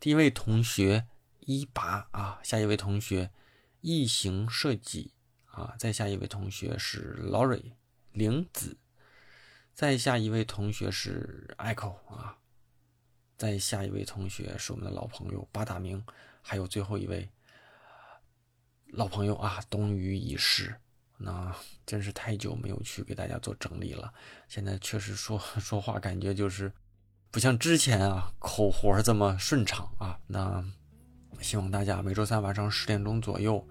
[0.00, 1.06] 第一位同学
[1.40, 3.30] 一拔啊，下一位同学
[3.82, 5.12] 异形设计
[5.44, 7.72] 啊，再下一位同学是 Lori
[8.12, 8.78] 玲子，
[9.74, 12.38] 再下一位同学是 Echo 啊，
[13.36, 16.02] 再下一位同学是我们的老朋友八大明，
[16.40, 17.30] 还有最后一位。
[18.92, 20.74] 老朋友啊，冬雨已逝，
[21.16, 21.54] 那
[21.86, 24.12] 真是太久没有去给大家做整理了。
[24.48, 26.70] 现在确实说 说话感觉就是
[27.30, 30.18] 不像之前啊，口活这么顺畅啊。
[30.26, 30.62] 那
[31.40, 33.66] 希望大家每周三晚上十点钟左右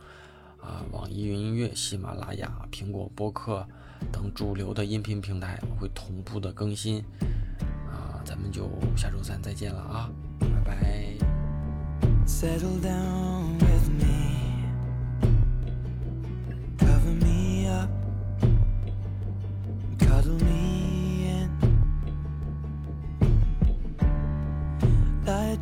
[0.60, 3.68] 啊，网易云音乐、喜马拉雅、苹果播客
[4.12, 6.98] 等主流的音频平台会同步的更新
[7.88, 8.20] 啊。
[8.26, 8.68] 咱们就
[8.98, 11.14] 下周三再见了啊，拜拜。
[12.26, 13.61] Settle down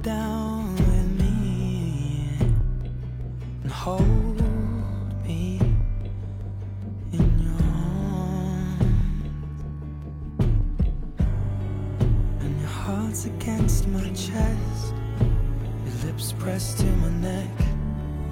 [0.01, 2.29] down with me
[3.63, 4.41] and hold
[5.25, 5.59] me
[7.11, 8.83] in your arms.
[12.41, 17.57] And your heart's against my chest, your lips pressed to my neck.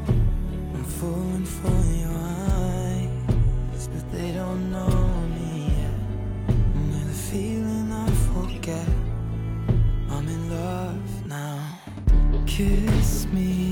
[0.08, 2.18] I'm falling for your
[3.76, 5.17] eyes, but they don't know
[8.68, 8.88] forget
[10.10, 11.80] I'm in love now.
[12.46, 13.67] Kiss me.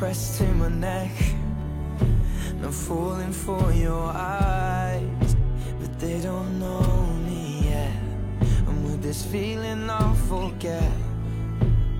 [0.00, 1.10] Pressed to my neck.
[2.62, 5.36] I'm falling for your eyes
[5.78, 6.80] But they don't know
[7.26, 7.92] me yet.
[8.66, 10.90] And with this feeling I'll forget.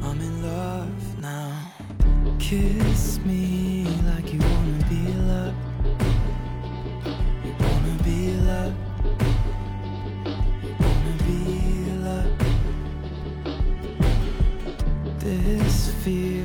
[0.02, 1.52] I'm in love now.
[2.38, 5.29] Kiss me like you wanna be
[16.04, 16.39] fear.